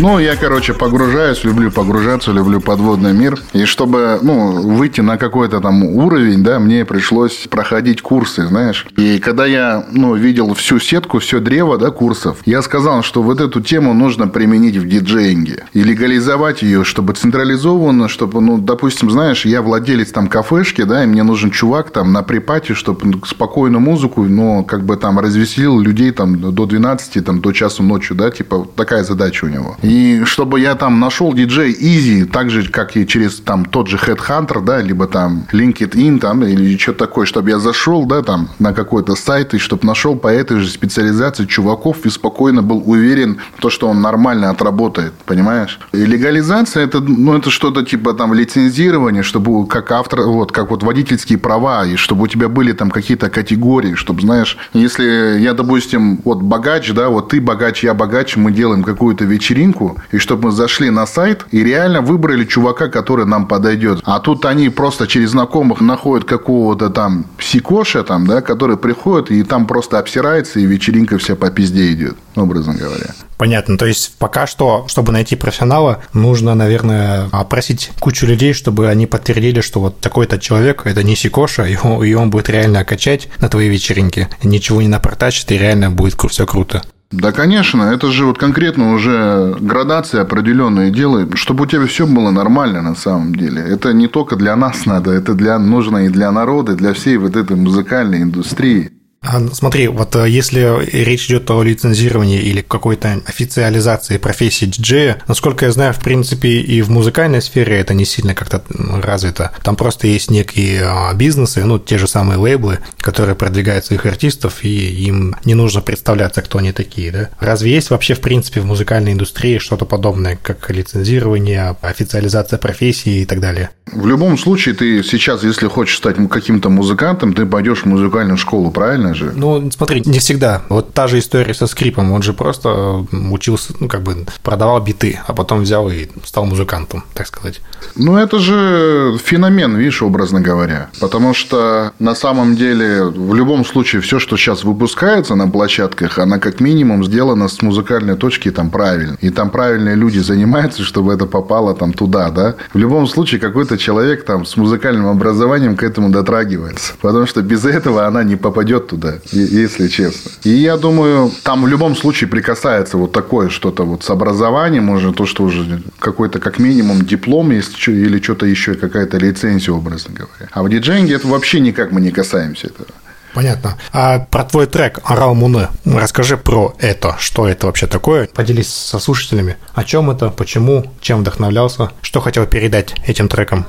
Ну, 0.00 0.18
я, 0.18 0.34
короче, 0.34 0.72
погружаюсь, 0.72 1.44
люблю 1.44 1.70
погружаться, 1.70 2.32
люблю 2.32 2.58
подводный 2.58 3.12
мир. 3.12 3.38
И 3.52 3.66
чтобы, 3.66 4.18
ну, 4.22 4.52
выйти 4.52 5.02
на 5.02 5.18
какой-то 5.18 5.60
там 5.60 5.84
уровень, 5.84 6.42
да, 6.42 6.58
мне 6.58 6.86
пришлось 6.86 7.46
проходить 7.50 8.00
курсы, 8.00 8.46
знаешь. 8.46 8.86
И 8.96 9.18
когда 9.18 9.44
я, 9.44 9.84
ну, 9.92 10.14
видел 10.14 10.54
всю 10.54 10.78
сетку, 10.78 11.18
все 11.18 11.38
древо, 11.38 11.76
да, 11.76 11.90
курсов, 11.90 12.38
я 12.46 12.62
сказал, 12.62 13.02
что 13.02 13.22
вот 13.22 13.42
эту 13.42 13.60
тему 13.60 13.92
нужно 13.92 14.26
применить 14.26 14.78
в 14.78 14.88
диджеинге. 14.88 15.66
И 15.74 15.82
легализовать 15.82 16.62
ее, 16.62 16.82
чтобы 16.82 17.12
централизованно, 17.12 18.08
чтобы, 18.08 18.40
ну, 18.40 18.56
допустим, 18.56 19.10
знаешь, 19.10 19.44
я 19.44 19.60
владелец 19.60 20.12
там 20.12 20.28
кафешки, 20.28 20.84
да, 20.84 21.04
и 21.04 21.06
мне 21.06 21.24
нужен 21.24 21.50
чувак 21.50 21.90
там 21.90 22.10
на 22.10 22.22
припате, 22.22 22.72
чтобы 22.72 23.20
спокойную 23.26 23.80
музыку, 23.80 24.22
ну, 24.22 24.64
как 24.64 24.82
бы 24.86 24.96
там 24.96 25.18
развеселил 25.18 25.78
людей 25.78 26.10
там 26.12 26.40
до 26.40 26.64
12, 26.64 27.22
там, 27.22 27.42
до 27.42 27.52
часу 27.52 27.82
ночи, 27.82 28.14
да, 28.14 28.30
типа 28.30 28.66
такая 28.74 29.04
задача 29.04 29.44
у 29.44 29.48
него. 29.48 29.76
Чтобы 30.24 30.60
я 30.60 30.74
там 30.74 31.00
нашел 31.00 31.32
диджей 31.32 31.72
Easy, 31.72 32.24
так 32.24 32.50
же, 32.50 32.68
как 32.70 32.96
и 32.96 33.06
через 33.06 33.40
там 33.40 33.64
тот 33.64 33.88
же 33.88 33.96
Headhunter, 33.96 34.62
да, 34.62 34.80
либо 34.80 35.06
там 35.06 35.46
LinkedIn, 35.52 36.18
там, 36.18 36.42
или 36.44 36.76
что-то 36.76 37.06
такое, 37.06 37.26
чтобы 37.26 37.50
я 37.50 37.58
зашел, 37.58 38.04
да, 38.06 38.22
там, 38.22 38.50
на 38.58 38.72
какой-то 38.72 39.14
сайт, 39.14 39.54
и 39.54 39.58
чтобы 39.58 39.86
нашел 39.86 40.16
по 40.16 40.28
этой 40.28 40.60
же 40.60 40.68
специализации 40.68 41.46
чуваков 41.46 42.04
и 42.06 42.10
спокойно 42.10 42.62
был 42.62 42.82
уверен 42.84 43.38
в 43.56 43.60
то, 43.60 43.70
что 43.70 43.88
он 43.88 44.00
нормально 44.00 44.50
отработает, 44.50 45.12
понимаешь? 45.26 45.80
И 45.92 46.04
легализация, 46.04 46.84
это, 46.84 47.00
ну, 47.00 47.36
это 47.36 47.50
что-то 47.50 47.82
типа 47.84 48.14
там 48.14 48.34
лицензирование, 48.34 49.22
чтобы 49.22 49.66
как 49.66 49.90
автор, 49.92 50.22
вот, 50.22 50.52
как 50.52 50.70
вот 50.70 50.82
водительские 50.82 51.38
права, 51.38 51.86
и 51.86 51.96
чтобы 51.96 52.24
у 52.24 52.26
тебя 52.26 52.48
были 52.48 52.72
там 52.72 52.90
какие-то 52.90 53.30
категории, 53.30 53.94
чтобы, 53.94 54.20
знаешь, 54.22 54.56
если 54.72 55.38
я, 55.40 55.54
допустим, 55.54 56.20
вот 56.24 56.42
богач, 56.42 56.92
да, 56.92 57.08
вот 57.08 57.30
ты 57.30 57.40
богач, 57.40 57.82
я 57.82 57.94
богач, 57.94 58.36
мы 58.36 58.52
делаем 58.52 58.82
какую-то 58.82 59.24
вечеринку, 59.24 59.79
ссылку, 59.80 60.00
и 60.12 60.18
чтобы 60.18 60.46
мы 60.46 60.50
зашли 60.52 60.90
на 60.90 61.06
сайт 61.06 61.46
и 61.50 61.62
реально 61.62 62.00
выбрали 62.00 62.44
чувака, 62.44 62.88
который 62.88 63.26
нам 63.26 63.46
подойдет. 63.46 64.00
А 64.04 64.20
тут 64.20 64.44
они 64.44 64.68
просто 64.68 65.06
через 65.06 65.30
знакомых 65.30 65.80
находят 65.80 66.26
какого-то 66.28 66.90
там 66.90 67.26
сикоша, 67.38 68.02
там, 68.02 68.26
да, 68.26 68.40
который 68.40 68.76
приходит 68.76 69.30
и 69.30 69.42
там 69.42 69.66
просто 69.66 69.98
обсирается, 69.98 70.60
и 70.60 70.66
вечеринка 70.66 71.18
вся 71.18 71.36
по 71.36 71.50
пизде 71.50 71.92
идет, 71.92 72.16
образно 72.36 72.74
говоря. 72.74 73.14
Понятно. 73.36 73.78
То 73.78 73.86
есть 73.86 74.12
пока 74.18 74.46
что, 74.46 74.84
чтобы 74.88 75.12
найти 75.12 75.36
профессионала, 75.36 76.02
нужно, 76.12 76.54
наверное, 76.54 77.28
опросить 77.32 77.90
кучу 77.98 78.26
людей, 78.26 78.52
чтобы 78.52 78.88
они 78.88 79.06
подтвердили, 79.06 79.62
что 79.62 79.80
вот 79.80 80.00
такой-то 80.00 80.38
человек, 80.38 80.82
это 80.84 81.02
не 81.02 81.16
Сикоша, 81.16 81.64
и 81.64 81.76
он, 81.82 82.04
и 82.04 82.12
он 82.14 82.30
будет 82.30 82.50
реально 82.50 82.84
качать 82.84 83.28
на 83.38 83.48
твоей 83.48 83.70
вечеринке, 83.70 84.28
ничего 84.42 84.82
не 84.82 84.88
напортачит, 84.88 85.50
и 85.52 85.58
реально 85.58 85.90
будет 85.90 86.20
все 86.30 86.46
круто. 86.46 86.82
Да, 87.10 87.32
конечно, 87.32 87.82
это 87.82 88.12
же 88.12 88.24
вот 88.24 88.38
конкретно 88.38 88.92
уже 88.94 89.56
градация 89.58 90.22
определенные 90.22 90.92
делает, 90.92 91.36
чтобы 91.36 91.64
у 91.64 91.66
тебя 91.66 91.86
все 91.86 92.06
было 92.06 92.30
нормально 92.30 92.82
на 92.82 92.94
самом 92.94 93.34
деле. 93.34 93.62
Это 93.62 93.92
не 93.92 94.06
только 94.06 94.36
для 94.36 94.54
нас 94.54 94.86
надо, 94.86 95.10
это 95.10 95.34
для, 95.34 95.58
нужно 95.58 96.06
и 96.06 96.08
для 96.08 96.30
народа, 96.30 96.72
и 96.72 96.76
для 96.76 96.92
всей 96.92 97.16
вот 97.16 97.34
этой 97.34 97.56
музыкальной 97.56 98.22
индустрии. 98.22 98.92
А, 99.22 99.38
смотри, 99.52 99.86
вот 99.88 100.16
э, 100.16 100.30
если 100.30 100.82
речь 101.04 101.26
идет 101.26 101.50
о 101.50 101.62
лицензировании 101.62 102.40
или 102.40 102.62
какой-то 102.62 103.20
официализации 103.26 104.16
профессии 104.16 104.64
диджея, 104.64 105.20
насколько 105.28 105.66
я 105.66 105.72
знаю, 105.72 105.92
в 105.92 106.00
принципе, 106.00 106.48
и 106.48 106.80
в 106.80 106.90
музыкальной 106.90 107.42
сфере 107.42 107.78
это 107.78 107.92
не 107.92 108.06
сильно 108.06 108.34
как-то 108.34 108.62
развито. 109.02 109.52
Там 109.62 109.76
просто 109.76 110.06
есть 110.06 110.30
некие 110.30 110.84
а, 110.84 111.12
бизнесы, 111.12 111.62
ну, 111.66 111.78
те 111.78 111.98
же 111.98 112.08
самые 112.08 112.38
лейблы, 112.38 112.78
которые 112.98 113.34
продвигают 113.34 113.84
своих 113.84 114.06
артистов, 114.06 114.64
и 114.64 115.04
им 115.04 115.36
не 115.44 115.54
нужно 115.54 115.82
представляться, 115.82 116.40
кто 116.40 116.58
они 116.58 116.72
такие, 116.72 117.12
да? 117.12 117.28
Разве 117.40 117.72
есть 117.72 117.90
вообще, 117.90 118.14
в 118.14 118.20
принципе, 118.20 118.62
в 118.62 118.64
музыкальной 118.64 119.12
индустрии 119.12 119.58
что-то 119.58 119.84
подобное, 119.84 120.38
как 120.42 120.70
лицензирование, 120.70 121.76
официализация 121.82 122.58
профессии 122.58 123.20
и 123.20 123.26
так 123.26 123.40
далее? 123.40 123.68
В 123.92 124.06
любом 124.06 124.38
случае, 124.38 124.74
ты 124.74 125.02
сейчас, 125.02 125.42
если 125.42 125.66
хочешь 125.66 125.96
стать 125.96 126.16
каким-то 126.30 126.70
музыкантом, 126.70 127.34
ты 127.34 127.44
пойдешь 127.44 127.82
в 127.82 127.86
музыкальную 127.86 128.38
школу, 128.38 128.70
правильно? 128.70 129.09
Правильно 129.10 129.14
же? 129.14 129.32
Ну, 129.38 129.70
смотри, 129.70 130.02
не 130.06 130.18
всегда. 130.18 130.62
Вот 130.68 130.92
та 130.92 131.06
же 131.08 131.18
история 131.18 131.54
со 131.54 131.66
скрипом. 131.66 132.12
Он 132.12 132.22
же 132.22 132.32
просто 132.32 133.06
учился, 133.12 133.74
ну, 133.80 133.88
как 133.88 134.02
бы 134.02 134.26
продавал 134.42 134.80
биты, 134.80 135.18
а 135.26 135.32
потом 135.32 135.60
взял 135.62 135.88
и 135.90 136.08
стал 136.24 136.46
музыкантом, 136.46 137.04
так 137.14 137.26
сказать. 137.26 137.60
Ну, 137.96 138.16
это 138.16 138.38
же 138.38 139.16
феномен, 139.24 139.76
видишь, 139.76 140.02
образно 140.02 140.40
говоря. 140.40 140.90
Потому 141.00 141.34
что 141.34 141.92
на 141.98 142.14
самом 142.14 142.56
деле 142.56 143.04
в 143.04 143.34
любом 143.34 143.64
случае 143.64 144.02
все, 144.02 144.18
что 144.18 144.36
сейчас 144.36 144.64
выпускается 144.64 145.34
на 145.34 145.48
площадках, 145.48 146.18
она 146.18 146.38
как 146.38 146.60
минимум 146.60 147.04
сделана 147.04 147.48
с 147.48 147.62
музыкальной 147.62 148.16
точки 148.16 148.50
там 148.50 148.70
правильно. 148.70 149.16
И 149.20 149.30
там 149.30 149.50
правильные 149.50 149.96
люди 149.96 150.18
занимаются, 150.18 150.82
чтобы 150.82 151.12
это 151.12 151.26
попало 151.26 151.74
там 151.74 151.92
туда, 151.92 152.30
да. 152.30 152.54
В 152.72 152.78
любом 152.78 153.06
случае 153.06 153.40
какой-то 153.40 153.78
человек 153.78 154.24
там 154.24 154.44
с 154.44 154.56
музыкальным 154.56 155.06
образованием 155.06 155.76
к 155.76 155.82
этому 155.82 156.10
дотрагивается. 156.10 156.92
Потому 157.00 157.26
что 157.26 157.42
без 157.42 157.64
этого 157.64 158.06
она 158.06 158.24
не 158.24 158.36
попадет 158.36 158.88
туда 158.88 158.99
да, 159.00 159.14
если 159.32 159.88
честно. 159.88 160.30
И 160.44 160.50
я 160.50 160.76
думаю, 160.76 161.32
там 161.42 161.64
в 161.64 161.66
любом 161.66 161.96
случае 161.96 162.28
прикасается 162.28 162.96
вот 162.96 163.12
такое 163.12 163.48
что-то 163.48 163.84
вот 163.84 164.04
с 164.04 164.10
образованием, 164.10 164.84
может, 164.84 165.16
то, 165.16 165.26
что 165.26 165.44
уже 165.44 165.82
какой-то 165.98 166.38
как 166.38 166.58
минимум 166.58 167.04
диплом 167.04 167.50
есть 167.50 167.76
или 167.88 168.20
что-то 168.22 168.46
еще, 168.46 168.74
какая-то 168.74 169.18
лицензия, 169.18 169.74
образно 169.74 170.14
говоря. 170.14 170.48
А 170.52 170.62
в 170.62 170.68
диджейнге 170.68 171.14
это 171.14 171.26
вообще 171.26 171.60
никак 171.60 171.92
мы 171.92 172.00
не 172.00 172.10
касаемся 172.10 172.68
этого. 172.68 172.88
Понятно. 173.34 173.76
А 173.92 174.18
про 174.18 174.44
твой 174.44 174.66
трек 174.66 174.98
«Орал 175.04 175.34
Муны» 175.34 175.68
расскажи 175.84 176.36
про 176.36 176.74
это. 176.80 177.16
Что 177.18 177.46
это 177.46 177.66
вообще 177.66 177.86
такое? 177.86 178.28
Поделись 178.34 178.72
со 178.72 178.98
слушателями. 178.98 179.56
О 179.74 179.84
чем 179.84 180.10
это, 180.10 180.30
почему, 180.30 180.84
чем 181.00 181.20
вдохновлялся, 181.20 181.90
что 182.02 182.20
хотел 182.20 182.46
передать 182.46 182.94
этим 183.06 183.28
треком. 183.28 183.66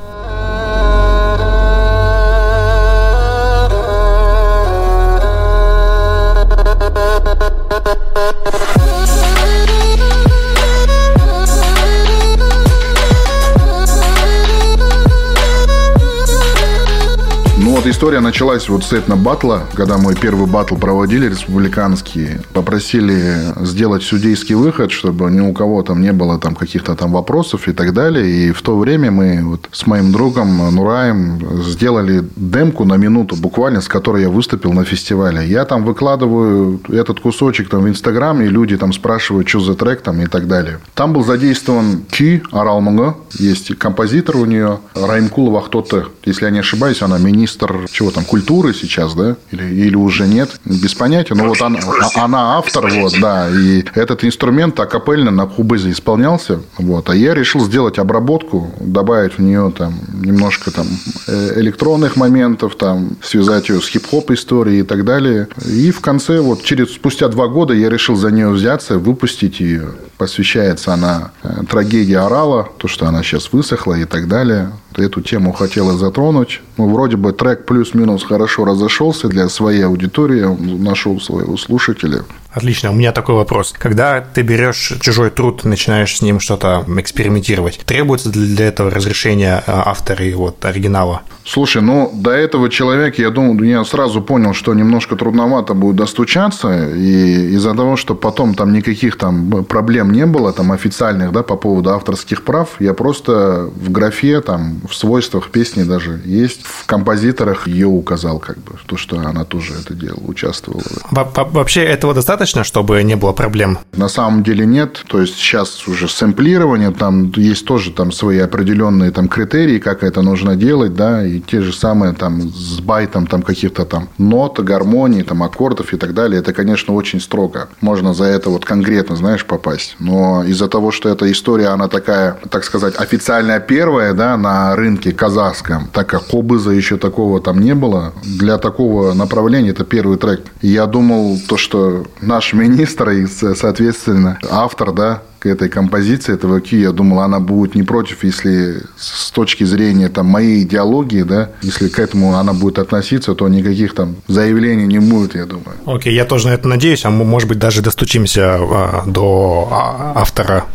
Вот 17.82 17.90
история 17.90 18.20
началась 18.20 18.70
вот 18.70 18.84
с 18.84 18.94
этно 18.94 19.16
батла, 19.16 19.64
когда 19.74 19.98
мой 19.98 20.16
первый 20.16 20.46
батл 20.46 20.76
проводили 20.76 21.28
республиканский. 21.28 22.38
Попросили 22.54 23.56
сделать 23.66 24.04
судейский 24.04 24.54
выход, 24.54 24.92
чтобы 24.92 25.32
ни 25.32 25.40
у 25.40 25.52
кого 25.52 25.82
там 25.82 26.00
не 26.00 26.14
было 26.14 26.38
там 26.38 26.54
каких-то 26.54 26.96
там 26.96 27.12
вопросов 27.12 27.68
и 27.68 27.74
так 27.74 27.94
далее. 27.94 28.30
И 28.30 28.52
в 28.52 28.62
то 28.62 28.78
время 28.78 29.10
мы 29.10 29.42
вот 29.44 29.68
с 29.72 29.88
моим 29.88 30.12
другом 30.12 30.76
Нураем 30.76 31.64
сделали 31.64 32.24
демку 32.36 32.86
на 32.86 32.98
минуту 32.98 33.36
буквально, 33.36 33.82
с 33.82 33.88
которой 33.88 34.22
я 34.22 34.30
выступил 34.30 34.74
на 34.74 34.84
фестивале. 34.84 35.48
Я 35.48 35.66
там 35.66 35.84
выкладываю 35.84 36.82
этот 36.88 37.20
кусочек 37.20 37.70
там 37.70 37.82
в 37.82 37.90
Инстаграм, 37.90 38.40
и 38.42 38.48
люди 38.48 38.78
там 38.78 38.94
спрашивают, 38.94 39.50
что 39.50 39.60
за 39.60 39.74
трек 39.74 40.02
там 40.02 40.22
и 40.22 40.28
так 40.28 40.48
далее. 40.48 40.78
Там 40.94 41.14
был 41.14 41.24
задействован 41.24 42.04
Ки 42.12 42.44
Аралмунга, 42.52 43.16
есть 43.40 43.76
композитор 43.80 44.38
у 44.38 44.46
нее, 44.46 44.82
Раймкулова 44.94 45.62
кто-то, 45.62 46.10
если 46.26 46.46
я 46.46 46.52
не 46.52 46.60
ошибаюсь, 46.60 47.02
она 47.02 47.18
министр 47.18 47.71
автор 47.72 47.90
чего 47.90 48.12
там, 48.12 48.24
культуры 48.24 48.74
сейчас, 48.74 49.14
да? 49.14 49.36
Или, 49.52 49.64
или 49.64 49.96
уже 49.96 50.28
нет? 50.28 50.60
Без 50.66 50.94
понятия. 50.94 51.36
Но 51.36 51.46
вот 51.46 51.62
она, 51.62 51.80
а, 52.16 52.24
она 52.24 52.58
автор, 52.58 52.90
вот, 52.90 53.14
да. 53.20 53.50
И 53.50 53.84
этот 53.96 54.24
инструмент 54.24 54.80
акапельно 54.80 55.32
на 55.32 55.46
кубызе 55.46 55.92
исполнялся. 55.92 56.62
Вот. 56.78 57.10
А 57.10 57.16
я 57.16 57.34
решил 57.34 57.62
сделать 57.62 58.00
обработку, 58.00 58.72
добавить 58.80 59.38
в 59.38 59.42
нее 59.42 59.74
там 59.78 59.94
немножко 60.14 60.72
там 60.72 60.88
э, 61.28 61.60
электронных 61.60 62.16
моментов, 62.16 62.76
там 62.76 63.18
связать 63.22 63.70
ее 63.70 63.82
с 63.82 63.88
хип-хоп 63.88 64.32
историей 64.32 64.80
и 64.80 64.84
так 64.84 65.06
далее. 65.06 65.48
И 65.66 65.92
в 65.92 66.02
конце, 66.02 66.40
вот 66.40 66.64
через 66.64 66.94
спустя 66.94 67.28
два 67.28 67.48
года 67.48 67.74
я 67.74 67.90
решил 67.90 68.16
за 68.16 68.32
нее 68.32 68.50
взяться, 68.50 68.98
выпустить 68.98 69.60
ее. 69.60 69.90
Посвящается 70.18 70.94
она 70.94 71.32
э, 71.44 71.64
трагедии 71.70 72.14
Орала, 72.14 72.70
то, 72.78 72.88
что 72.88 73.08
она 73.08 73.24
сейчас 73.24 73.52
высохла 73.52 73.96
и 73.96 74.06
так 74.06 74.28
далее. 74.28 74.72
Эту 74.98 75.22
тему 75.22 75.54
хотела 75.54 75.98
затронуть. 75.98 76.62
Ну, 76.78 76.90
вроде 76.90 77.16
бы 77.16 77.32
трек 77.32 77.66
плюс-минус 77.66 78.24
хорошо 78.24 78.66
разошелся 78.66 79.30
для 79.30 79.48
своей 79.48 79.86
аудитории, 79.86 80.44
нашел 80.78 81.20
своего 81.22 81.58
слушателя. 81.58 82.24
Отлично. 82.52 82.92
У 82.92 82.94
меня 82.94 83.12
такой 83.12 83.36
вопрос. 83.36 83.74
Когда 83.78 84.20
ты 84.22 84.42
берешь 84.42 84.94
чужой 85.00 85.30
труд, 85.30 85.64
начинаешь 85.64 86.18
с 86.18 86.22
ним 86.22 86.40
что-то 86.40 86.86
экспериментировать, 86.98 87.80
требуется 87.86 88.30
для 88.30 88.68
этого 88.68 88.92
разрешение 88.92 89.64
а, 89.66 89.90
автора 89.90 90.26
и 90.26 90.34
вот 90.34 90.64
оригинала? 90.66 91.22
Слушай, 91.46 91.82
ну, 91.82 92.12
до 92.14 92.32
этого 92.32 92.70
человека, 92.70 93.22
я 93.22 93.30
думаю, 93.30 93.68
я 93.68 93.84
сразу 93.84 94.22
понял, 94.22 94.54
что 94.54 94.74
немножко 94.74 95.16
трудновато 95.16 95.74
будет 95.74 95.96
достучаться, 95.96 96.94
и 96.94 97.56
из-за 97.56 97.74
того, 97.74 97.96
что 97.96 98.16
потом 98.16 98.54
там 98.54 98.74
никаких 98.74 99.18
там 99.18 99.64
проблем 99.64 100.12
не 100.12 100.26
было, 100.26 100.54
там, 100.54 100.72
официальных, 100.72 101.32
да, 101.32 101.42
по 101.42 101.56
поводу 101.56 101.92
авторских 101.92 102.44
прав, 102.44 102.70
я 102.80 102.94
просто 102.94 103.70
в 103.76 103.92
графе, 103.92 104.42
там, 104.42 104.82
в 104.88 104.94
свойствах 104.94 105.50
песни 105.50 105.84
даже 105.84 106.22
есть, 106.26 106.62
в 106.64 106.86
композиторах 106.86 107.68
ее 107.68 107.88
указал, 107.88 108.40
как 108.40 108.58
бы, 108.60 108.74
то, 108.86 108.98
что 108.98 109.18
она 109.18 109.44
тоже 109.44 109.74
это 109.74 109.94
делала, 109.94 110.24
участвовала. 110.28 110.84
Вообще 111.12 111.84
этого 111.84 112.14
достаточно, 112.14 112.41
чтобы 112.46 113.02
не 113.04 113.16
было 113.16 113.32
проблем? 113.32 113.80
На 113.94 114.10
самом 114.10 114.44
деле 114.44 114.66
нет, 114.66 115.04
то 115.08 115.22
есть 115.22 115.36
сейчас 115.36 115.88
уже 115.88 116.08
сэмплирование, 116.08 116.92
там 116.92 117.32
есть 117.36 117.66
тоже 117.66 117.92
там 117.92 118.12
свои 118.12 118.40
определенные 118.40 119.12
там 119.12 119.28
критерии, 119.28 119.80
как 119.80 120.04
это 120.04 120.22
нужно 120.22 120.56
делать, 120.56 120.96
да, 120.96 121.26
и 121.26 121.40
те 121.40 121.62
же 121.62 121.74
самые 121.74 122.14
там 122.14 122.42
с 122.42 122.80
байтом 122.80 123.28
там 123.28 123.42
каких-то 123.42 123.86
там 123.86 124.10
нот, 124.18 124.60
гармоний, 124.60 125.24
там 125.24 125.44
аккордов 125.44 125.94
и 125.94 125.98
так 125.98 126.14
далее, 126.14 126.40
это, 126.40 126.54
конечно, 126.54 126.94
очень 126.94 127.20
строго. 127.22 127.70
Можно 127.82 128.14
за 128.14 128.26
это 128.26 128.50
вот 128.50 128.66
конкретно, 128.66 129.16
знаешь, 129.16 129.46
попасть. 129.46 129.96
Но 130.00 130.44
из-за 130.44 130.68
того, 130.68 130.92
что 130.92 131.10
эта 131.10 131.32
история, 131.32 131.68
она 131.68 131.88
такая, 131.88 132.38
так 132.50 132.64
сказать, 132.64 132.96
официальная 132.98 133.60
первая, 133.60 134.14
да, 134.14 134.38
на 134.38 134.76
рынке 134.76 135.12
казахском, 135.12 135.88
так 135.92 136.08
как 136.08 136.28
Кобыза 136.28 136.72
еще 136.72 136.98
такого 136.98 137.42
там 137.42 137.60
не 137.60 137.76
было, 137.76 138.14
для 138.24 138.58
такого 138.58 139.14
направления 139.14 139.70
это 139.70 139.84
первый 139.84 140.18
трек. 140.18 140.42
Я 140.62 140.86
думал, 140.86 141.40
то, 141.48 141.58
что 141.58 142.06
наш 142.32 142.54
министр 142.54 143.10
и, 143.10 143.28
соответственно, 143.28 144.40
автор, 144.50 144.94
да, 144.94 145.22
к 145.40 145.46
этой 145.48 145.70
композиции, 145.70 146.34
этого 146.34 146.60
Q, 146.60 146.78
я 146.78 146.92
думал, 146.92 147.20
она 147.20 147.40
будет 147.40 147.76
не 147.76 147.84
против, 147.84 148.24
если 148.24 148.84
с 148.96 149.32
точки 149.32 149.64
зрения 149.64 150.08
там, 150.08 150.28
моей 150.28 150.64
идеологии, 150.64 151.24
да, 151.24 151.50
если 151.62 151.90
к 151.90 152.00
этому 152.00 152.36
она 152.36 152.54
будет 152.54 152.80
относиться, 152.80 153.34
то 153.34 153.48
никаких 153.50 153.96
там 153.96 154.16
заявлений 154.28 154.86
не 154.86 155.00
будет, 155.00 155.36
я 155.36 155.46
думаю. 155.46 155.76
Окей, 155.86 156.14
okay, 156.14 156.16
я 156.16 156.26
тоже 156.26 156.48
на 156.48 156.54
это 156.54 156.68
надеюсь, 156.68 157.06
а 157.06 157.10
мы, 157.10 157.26
может 157.26 157.50
быть, 157.50 157.60
даже 157.60 157.82
достучимся 157.82 158.56
а, 158.60 159.04
до 159.06 159.68
а, 159.72 160.22
автора 160.22 160.66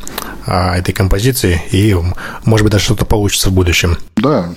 а, 0.47 0.77
этой 0.77 0.93
композиции, 0.93 1.63
и, 1.71 1.97
может 2.45 2.65
быть, 2.65 2.73
даже 2.73 2.85
что-то 2.85 3.05
получится 3.05 3.51
в 3.51 3.53
будущем. 3.53 3.97
Да, 4.17 4.51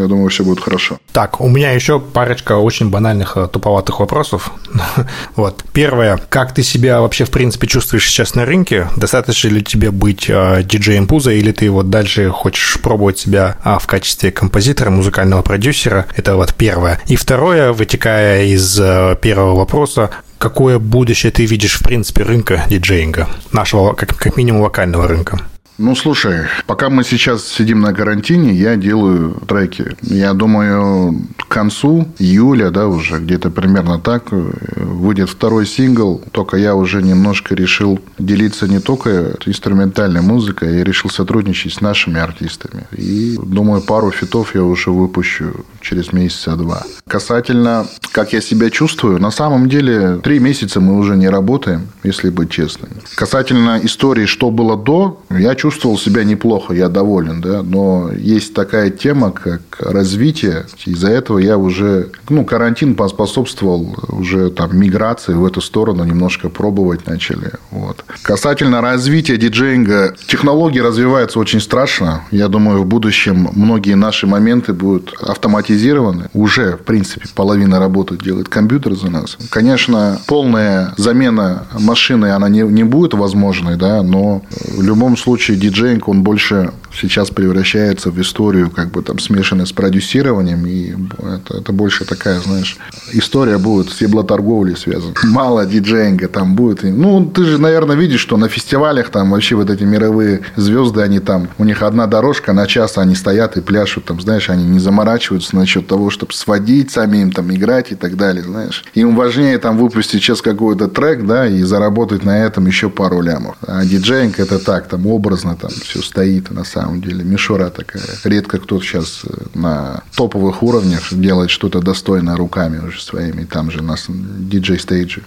я 0.00 0.06
думаю, 0.06 0.28
все 0.28 0.44
будет 0.44 0.60
хорошо. 0.60 0.98
Так, 1.12 1.40
у 1.40 1.48
меня 1.48 1.72
еще 1.72 2.00
парочка 2.00 2.52
очень 2.52 2.90
банальных, 2.90 3.36
э, 3.36 3.48
туповатых 3.48 4.00
вопросов. 4.00 4.52
вот. 5.36 5.64
Первое. 5.72 6.20
Как 6.28 6.54
ты 6.54 6.62
себя 6.62 7.00
вообще, 7.00 7.24
в 7.24 7.30
принципе, 7.30 7.66
чувствуешь 7.66 8.06
сейчас 8.08 8.34
на 8.34 8.44
рынке? 8.44 8.88
Достаточно 8.96 9.48
ли 9.48 9.62
тебе 9.62 9.90
быть 9.90 10.26
э, 10.28 10.62
диджеем 10.64 11.06
Пуза, 11.06 11.32
или 11.32 11.52
ты 11.52 11.70
вот 11.70 11.90
дальше 11.90 12.30
хочешь 12.30 12.78
пробовать 12.80 13.18
себя 13.18 13.56
э, 13.64 13.78
в 13.80 13.86
качестве 13.86 14.30
композитора, 14.30 14.90
музыкального 14.90 15.42
продюсера? 15.42 16.06
Это 16.16 16.36
вот 16.36 16.54
первое. 16.54 17.00
И 17.06 17.16
второе, 17.16 17.72
вытекая 17.72 18.44
из 18.44 18.78
э, 18.80 19.16
первого 19.20 19.56
вопроса, 19.56 20.10
какое 20.38 20.78
будущее 20.78 21.32
ты 21.32 21.46
видишь, 21.46 21.78
в 21.78 21.82
принципе, 21.82 22.22
рынка 22.22 22.64
диджеинга, 22.68 23.28
нашего, 23.52 23.94
как, 23.94 24.16
как 24.16 24.36
минимум, 24.36 24.62
локального 24.62 25.08
рынка? 25.08 25.40
Ну, 25.78 25.94
слушай, 25.94 26.46
пока 26.66 26.88
мы 26.88 27.04
сейчас 27.04 27.46
сидим 27.46 27.80
на 27.80 27.92
карантине, 27.92 28.54
я 28.54 28.76
делаю 28.76 29.34
треки. 29.46 29.94
Я 30.00 30.32
думаю, 30.32 31.20
к 31.48 31.52
концу 31.52 32.08
июля, 32.18 32.70
да, 32.70 32.88
уже 32.88 33.18
где-то 33.18 33.50
примерно 33.50 33.98
так, 33.98 34.24
выйдет 34.30 35.30
второй 35.30 35.66
сингл. 35.66 36.22
Только 36.32 36.56
я 36.56 36.74
уже 36.74 37.02
немножко 37.02 37.54
решил 37.54 38.00
делиться 38.18 38.68
не 38.68 38.80
только 38.80 39.36
инструментальной 39.46 40.22
музыкой, 40.22 40.78
я 40.78 40.84
решил 40.84 41.10
сотрудничать 41.10 41.74
с 41.74 41.80
нашими 41.80 42.20
артистами. 42.20 42.84
И, 42.92 43.38
думаю, 43.42 43.82
пару 43.82 44.10
фитов 44.10 44.54
я 44.54 44.62
уже 44.64 44.90
выпущу 44.90 45.64
через 45.80 46.12
месяца 46.12 46.56
два. 46.56 46.82
Касательно, 47.06 47.86
как 48.12 48.32
я 48.32 48.40
себя 48.40 48.70
чувствую, 48.70 49.20
на 49.20 49.30
самом 49.30 49.68
деле, 49.68 50.18
три 50.22 50.38
месяца 50.40 50.80
мы 50.80 50.98
уже 50.98 51.16
не 51.16 51.28
работаем, 51.28 51.88
если 52.02 52.30
быть 52.30 52.50
честным. 52.50 52.90
Касательно 53.14 53.80
истории, 53.82 54.26
что 54.26 54.50
было 54.50 54.76
до, 54.76 55.22
я 55.30 55.54
чувствовал 55.54 55.98
себя 55.98 56.24
неплохо, 56.24 56.74
я 56.74 56.88
доволен, 56.88 57.40
да, 57.40 57.62
но 57.62 58.10
есть 58.12 58.54
такая 58.54 58.90
тема, 58.90 59.30
как 59.30 59.60
развитие. 59.78 60.66
Из-за 60.84 61.08
этого 61.08 61.35
я 61.38 61.58
уже, 61.58 62.10
ну, 62.28 62.44
карантин 62.44 62.94
поспособствовал 62.94 63.96
уже 64.08 64.50
там 64.50 64.78
миграции 64.78 65.34
в 65.34 65.44
эту 65.44 65.60
сторону, 65.60 66.04
немножко 66.04 66.48
пробовать 66.48 67.06
начали. 67.06 67.52
Вот. 67.70 68.04
Касательно 68.22 68.80
развития 68.80 69.36
диджеинга, 69.36 70.14
технологии 70.26 70.80
развиваются 70.80 71.38
очень 71.38 71.60
страшно. 71.60 72.22
Я 72.30 72.48
думаю, 72.48 72.82
в 72.82 72.86
будущем 72.86 73.48
многие 73.52 73.94
наши 73.94 74.26
моменты 74.26 74.72
будут 74.72 75.14
автоматизированы. 75.20 76.28
Уже, 76.32 76.76
в 76.76 76.84
принципе, 76.84 77.26
половина 77.34 77.78
работы 77.78 78.16
делает 78.16 78.48
компьютер 78.48 78.94
за 78.94 79.10
нас. 79.10 79.36
Конечно, 79.50 80.20
полная 80.26 80.94
замена 80.96 81.66
машины, 81.78 82.26
она 82.32 82.48
не, 82.48 82.60
не 82.60 82.84
будет 82.84 83.14
возможной, 83.14 83.76
да, 83.76 84.02
но 84.02 84.42
в 84.50 84.82
любом 84.82 85.16
случае 85.16 85.56
диджейнг, 85.56 86.08
он 86.08 86.22
больше 86.22 86.72
сейчас 86.92 87.30
превращается 87.30 88.10
в 88.10 88.20
историю, 88.20 88.70
как 88.70 88.90
бы 88.90 89.02
там 89.02 89.18
смешанной 89.18 89.66
с 89.66 89.72
продюсированием, 89.72 90.66
и 90.66 90.94
это, 91.34 91.58
это 91.58 91.72
больше 91.72 92.04
такая, 92.04 92.40
знаешь, 92.40 92.78
история 93.12 93.58
будет 93.58 93.90
с 93.90 94.00
еблоторговлей 94.00 94.76
связана. 94.76 95.14
Мало 95.24 95.66
диджейнга 95.66 96.28
там 96.28 96.54
будет. 96.54 96.82
Ну, 96.82 97.26
ты 97.26 97.44
же, 97.44 97.58
наверное, 97.58 97.96
видишь, 97.96 98.20
что 98.20 98.36
на 98.36 98.48
фестивалях 98.48 99.10
там 99.10 99.30
вообще 99.30 99.54
вот 99.54 99.70
эти 99.70 99.84
мировые 99.84 100.42
звезды, 100.56 101.02
они 101.02 101.20
там, 101.20 101.48
у 101.58 101.64
них 101.64 101.82
одна 101.82 102.06
дорожка, 102.06 102.52
на 102.52 102.66
час 102.66 102.98
они 102.98 103.14
стоят 103.14 103.56
и 103.56 103.60
пляшут, 103.60 104.06
там, 104.06 104.20
знаешь, 104.20 104.50
они 104.50 104.64
не 104.64 104.78
заморачиваются 104.78 105.56
насчет 105.56 105.86
того, 105.86 106.10
чтобы 106.10 106.32
сводить 106.32 106.90
самим, 106.90 107.32
там, 107.32 107.54
играть 107.54 107.92
и 107.92 107.94
так 107.94 108.16
далее, 108.16 108.44
знаешь. 108.44 108.84
Им 108.94 109.14
важнее 109.16 109.58
там 109.58 109.78
выпустить 109.78 110.22
сейчас 110.22 110.42
какой-то 110.42 110.88
трек, 110.88 111.26
да, 111.26 111.46
и 111.46 111.62
заработать 111.62 112.24
на 112.24 112.44
этом 112.44 112.66
еще 112.66 112.88
пару 112.90 113.20
лямов. 113.20 113.56
А 113.66 113.84
диджейнг 113.84 114.38
это 114.38 114.58
так, 114.58 114.88
там, 114.88 115.06
образно 115.06 115.56
там 115.56 115.70
все 115.70 116.02
стоит 116.02 116.50
на 116.50 116.64
самом 116.64 116.86
самом 116.86 117.00
деле. 117.00 117.24
Мишура 117.24 117.70
такая. 117.70 118.02
Редко 118.24 118.58
кто 118.58 118.80
сейчас 118.80 119.22
э, 119.24 119.34
на 119.54 120.02
топовых 120.16 120.62
уровнях 120.62 121.12
делает 121.16 121.50
что-то 121.50 121.80
достойное 121.80 122.36
руками 122.36 122.78
уже 122.78 123.00
своими. 123.00 123.44
Там 123.44 123.70
же 123.70 123.82
на 123.82 123.96
диджей-стейджи. 123.96 125.22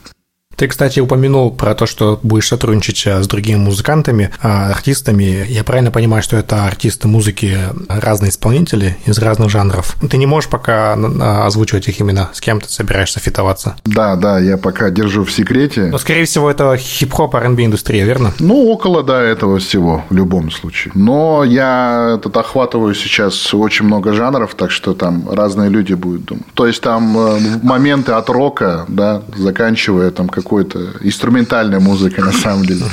Ты, 0.59 0.67
кстати, 0.67 0.99
упомянул 0.99 1.51
про 1.51 1.73
то, 1.73 1.85
что 1.85 2.19
будешь 2.21 2.49
сотрудничать 2.49 3.07
э, 3.07 3.23
с 3.23 3.27
другими 3.29 3.55
музыкантами, 3.59 4.29
а, 4.41 4.71
артистами. 4.71 5.45
Я 5.47 5.63
правильно 5.63 5.89
понимаю, 5.89 6.21
что 6.21 6.35
это 6.35 6.65
артисты 6.65 7.07
музыки, 7.07 7.57
разные 7.87 8.29
исполнители 8.29 8.97
из 9.05 9.17
разных 9.19 9.49
жанров. 9.51 9.95
Ты 10.09 10.17
не 10.17 10.25
можешь 10.25 10.49
пока 10.49 10.95
а, 10.97 11.45
озвучивать 11.45 11.87
их 11.87 12.01
имена, 12.01 12.31
с 12.33 12.41
кем 12.41 12.59
ты 12.59 12.67
собираешься 12.67 13.21
фитоваться? 13.21 13.77
Да, 13.85 14.17
да, 14.17 14.37
я 14.37 14.57
пока 14.57 14.89
держу 14.89 15.23
в 15.23 15.31
секрете. 15.31 15.85
Но, 15.85 15.97
скорее 15.97 16.25
всего, 16.25 16.51
это 16.51 16.75
хип-хоп, 16.75 17.35
R&B 17.35 17.63
индустрия, 17.63 18.03
верно? 18.03 18.33
Ну, 18.39 18.67
около, 18.67 19.01
да, 19.01 19.21
этого 19.21 19.59
всего, 19.59 20.03
в 20.09 20.13
любом 20.13 20.51
случае. 20.51 20.91
Но 20.93 21.45
я 21.45 22.15
этот 22.17 22.35
охватываю 22.35 22.95
сейчас 22.95 23.53
очень 23.53 23.85
много 23.85 24.11
жанров, 24.11 24.55
так 24.55 24.71
что 24.71 24.93
там 24.93 25.29
разные 25.31 25.69
люди 25.69 25.93
будут 25.93 26.25
думать. 26.25 26.47
То 26.53 26.67
есть, 26.67 26.81
там 26.81 27.17
э, 27.17 27.39
моменты 27.63 28.11
от 28.11 28.29
рока, 28.29 28.83
да, 28.89 29.21
заканчивая 29.37 30.11
там 30.11 30.27
как 30.27 30.48
какой-то 30.49 30.79
инструментальной 31.01 31.79
музыкой 31.79 32.23
на 32.23 32.31
самом 32.31 32.65
деле. 32.65 32.83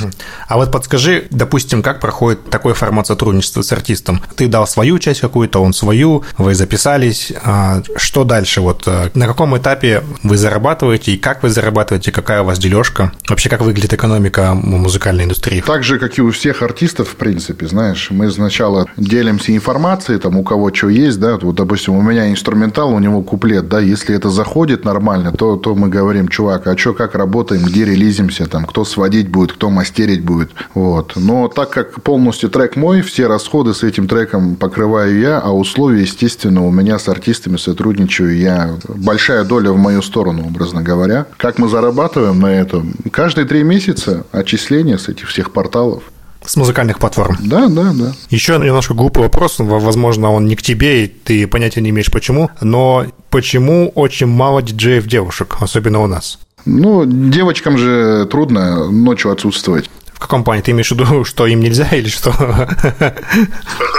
А 0.47 0.57
вот 0.57 0.71
подскажи, 0.71 1.25
допустим, 1.31 1.81
как 1.81 1.99
проходит 1.99 2.51
такой 2.51 2.73
формат 2.73 3.07
сотрудничества 3.07 3.63
с 3.63 3.71
артистом? 3.71 4.21
Ты 4.35 4.47
дал 4.47 4.67
свою 4.67 4.99
часть 4.99 5.21
какую-то, 5.21 5.63
он 5.63 5.73
свою, 5.73 6.23
вы 6.37 6.53
записались. 6.53 7.33
А 7.43 7.81
что 7.95 8.23
дальше? 8.25 8.61
Вот 8.61 8.83
э, 8.85 9.09
на 9.15 9.25
каком 9.25 9.57
этапе 9.57 10.03
вы 10.21 10.37
зарабатываете 10.37 11.13
и 11.13 11.17
как 11.17 11.41
вы 11.41 11.49
зарабатываете, 11.49 12.11
какая 12.11 12.43
у 12.43 12.45
вас 12.45 12.59
дележка? 12.59 13.11
Вообще, 13.27 13.49
как 13.49 13.61
выглядит 13.61 13.91
экономика 13.91 14.53
музыкальной 14.53 15.23
индустрии? 15.23 15.63
Так 15.65 15.83
же, 15.83 15.97
как 15.97 16.15
и 16.19 16.21
у 16.21 16.29
всех 16.29 16.61
артистов, 16.61 17.09
в 17.09 17.15
принципе, 17.15 17.65
знаешь, 17.65 18.11
мы 18.11 18.29
сначала 18.29 18.85
делимся 18.97 19.55
информацией, 19.55 20.19
там, 20.19 20.37
у 20.37 20.43
кого 20.43 20.71
что 20.71 20.89
есть, 20.89 21.19
да, 21.19 21.37
вот, 21.41 21.55
допустим, 21.55 21.95
у 21.95 22.03
меня 22.03 22.29
инструментал, 22.29 22.93
у 22.93 22.99
него 22.99 23.23
куплет, 23.23 23.67
да, 23.67 23.79
если 23.79 24.15
это 24.15 24.29
заходит 24.29 24.85
нормально, 24.85 25.31
то, 25.31 25.55
то 25.55 25.73
мы 25.73 25.89
говорим, 25.89 26.27
чувак, 26.27 26.67
а 26.67 26.77
что, 26.77 26.93
как 26.93 27.15
работаем, 27.47 27.63
где 27.63 27.85
релизимся, 27.85 28.47
там, 28.47 28.65
кто 28.65 28.83
сводить 28.83 29.29
будет, 29.29 29.53
кто 29.53 29.69
мастерить 29.69 30.23
будет, 30.23 30.51
вот. 30.73 31.13
Но 31.15 31.47
так 31.47 31.69
как 31.69 32.01
полностью 32.01 32.49
трек 32.49 32.75
мой, 32.75 33.01
все 33.01 33.27
расходы 33.27 33.73
с 33.73 33.83
этим 33.83 34.07
треком 34.07 34.55
покрываю 34.55 35.19
я, 35.19 35.39
а 35.39 35.51
условия, 35.51 36.01
естественно, 36.01 36.65
у 36.65 36.71
меня 36.71 36.99
с 36.99 37.07
артистами 37.07 37.57
сотрудничаю 37.57 38.37
я. 38.37 38.75
Большая 38.87 39.43
доля 39.43 39.71
в 39.71 39.77
мою 39.77 40.01
сторону, 40.01 40.45
образно 40.45 40.81
говоря. 40.81 41.25
Как 41.37 41.57
мы 41.57 41.69
зарабатываем 41.69 42.39
на 42.39 42.47
этом? 42.47 42.93
Каждые 43.11 43.45
три 43.45 43.63
месяца 43.63 44.25
отчисления 44.31 44.97
с 44.97 45.07
этих 45.07 45.29
всех 45.29 45.51
порталов. 45.51 46.03
С 46.45 46.55
музыкальных 46.55 46.99
платформ. 46.99 47.37
Да, 47.39 47.67
да, 47.67 47.91
да. 47.93 48.13
Еще 48.29 48.57
немножко 48.57 48.93
глупый 48.93 49.23
вопрос, 49.23 49.55
возможно, 49.59 50.31
он 50.31 50.45
не 50.45 50.55
к 50.55 50.61
тебе, 50.61 51.05
и 51.05 51.07
ты 51.07 51.47
понятия 51.47 51.81
не 51.81 51.89
имеешь 51.89 52.11
почему, 52.11 52.49
но 52.61 53.05
почему 53.29 53.91
очень 53.95 54.27
мало 54.27 54.61
диджеев 54.61 55.07
девушек, 55.07 55.57
особенно 55.59 56.01
у 56.01 56.07
нас? 56.07 56.39
Ну, 56.67 57.05
девочкам 57.05 57.77
же 57.77 58.27
трудно 58.29 58.91
ночью 58.91 59.31
отсутствовать. 59.31 59.89
В 60.17 60.19
каком 60.19 60.43
плане? 60.43 60.63
Ты 60.63 60.71
имеешь 60.71 60.89
в 60.89 60.99
виду, 60.99 61.23
что 61.23 61.45
им 61.45 61.59
нельзя 61.59 61.87
или 61.91 62.09
что? 62.09 62.33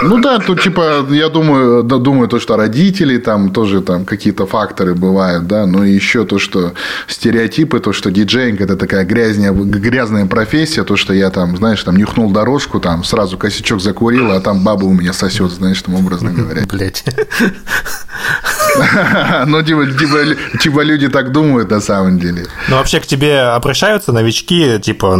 Ну 0.03 0.19
да, 0.21 0.39
тут 0.39 0.61
типа, 0.61 1.05
я 1.09 1.29
думаю, 1.29 1.81
да, 1.83 1.97
думаю, 1.97 2.27
то, 2.27 2.39
что 2.39 2.57
родители 2.57 3.17
там 3.17 3.51
тоже 3.51 3.81
там 3.81 4.03
какие-то 4.03 4.45
факторы 4.45 4.95
бывают, 4.95 5.47
да, 5.47 5.65
но 5.65 5.85
еще 5.85 6.25
то, 6.25 6.37
что 6.37 6.73
стереотипы, 7.07 7.79
то, 7.79 7.93
что 7.93 8.11
диджейнг 8.11 8.59
это 8.59 8.75
такая 8.75 9.05
грязная, 9.05 9.53
грязная 9.53 10.25
профессия, 10.25 10.83
то, 10.83 10.97
что 10.97 11.13
я 11.13 11.29
там, 11.29 11.55
знаешь, 11.55 11.81
там 11.83 11.95
нюхнул 11.95 12.31
дорожку, 12.31 12.81
там 12.81 13.05
сразу 13.05 13.37
косячок 13.37 13.79
закурил, 13.79 14.31
а 14.31 14.41
там 14.41 14.61
баба 14.61 14.85
у 14.85 14.93
меня 14.93 15.13
сосет, 15.13 15.51
знаешь, 15.51 15.81
там 15.81 15.95
образно 15.95 16.31
говоря. 16.31 16.63
Блять. 16.65 17.05
Ну, 19.47 19.63
типа, 19.63 19.85
типа, 19.87 20.17
типа 20.59 20.83
люди 20.83 21.09
так 21.09 21.31
думают 21.31 21.71
на 21.71 21.81
самом 21.81 22.19
деле. 22.19 22.45
Ну, 22.69 22.75
вообще 22.75 22.99
к 22.99 23.05
тебе 23.05 23.41
обращаются 23.41 24.11
новички, 24.11 24.79
типа, 24.79 25.17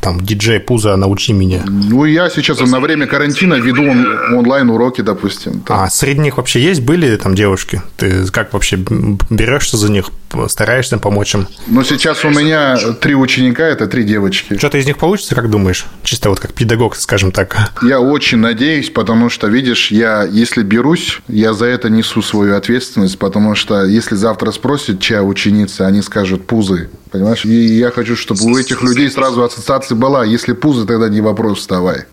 там, 0.00 0.20
диджей 0.20 0.60
Пузо, 0.60 0.96
научи 0.96 1.32
меня. 1.32 1.62
Ну, 1.66 2.04
я 2.04 2.30
сейчас 2.30 2.60
на 2.60 2.80
время 2.80 3.06
карантина 3.06 3.54
веду 3.54 3.82
он, 3.82 4.06
онлайн-уроки, 4.34 5.02
допустим. 5.02 5.62
А 5.68 5.88
среди 5.90 6.20
них 6.20 6.36
вообще 6.36 6.60
есть, 6.60 6.82
были 6.82 7.16
там 7.16 7.34
девушки? 7.34 7.82
Ты 7.96 8.26
как 8.26 8.52
вообще 8.52 8.76
берешься 9.30 9.76
за 9.76 9.90
них, 9.90 10.10
стараешься 10.48 10.98
помочь 10.98 11.34
им? 11.34 11.48
Ну, 11.66 11.84
сейчас 11.84 12.24
у 12.24 12.30
меня 12.30 12.76
три 13.00 13.14
ученика, 13.14 13.66
это 13.66 13.86
три 13.86 14.04
девочки. 14.04 14.56
Что-то 14.56 14.78
из 14.78 14.86
них 14.86 14.98
получится, 14.98 15.34
как 15.34 15.50
думаешь? 15.50 15.86
Чисто 16.02 16.30
вот 16.30 16.40
как 16.40 16.52
педагог, 16.52 16.96
скажем 16.96 17.32
так. 17.32 17.72
Я 17.82 18.00
очень 18.00 18.38
надеюсь, 18.38 18.90
потому 18.90 19.30
что, 19.30 19.48
видишь, 19.48 19.90
я, 19.90 20.24
если 20.24 20.62
берусь, 20.62 21.20
я 21.28 21.52
за 21.52 21.66
это 21.66 21.90
несу 21.90 22.22
свою 22.22 22.56
ответственность, 22.56 23.18
потому 23.18 23.54
что 23.54 23.84
если 23.84 24.14
завтра 24.14 24.50
спросят, 24.52 25.00
чья 25.00 25.22
ученица, 25.22 25.86
они 25.86 26.02
скажут 26.02 26.46
пузы. 26.46 26.90
Понимаешь? 27.10 27.44
И 27.44 27.78
я 27.78 27.90
хочу, 27.90 28.16
чтобы 28.16 28.44
у 28.44 28.56
этих 28.56 28.82
людей 28.82 29.10
сразу 29.10 29.42
ассоциация 29.42 29.96
была. 29.96 30.24
Если 30.24 30.52
пузы, 30.52 30.86
тогда 30.86 31.08
не 31.08 31.20
вопрос, 31.20 31.58
вставай. 31.58 32.04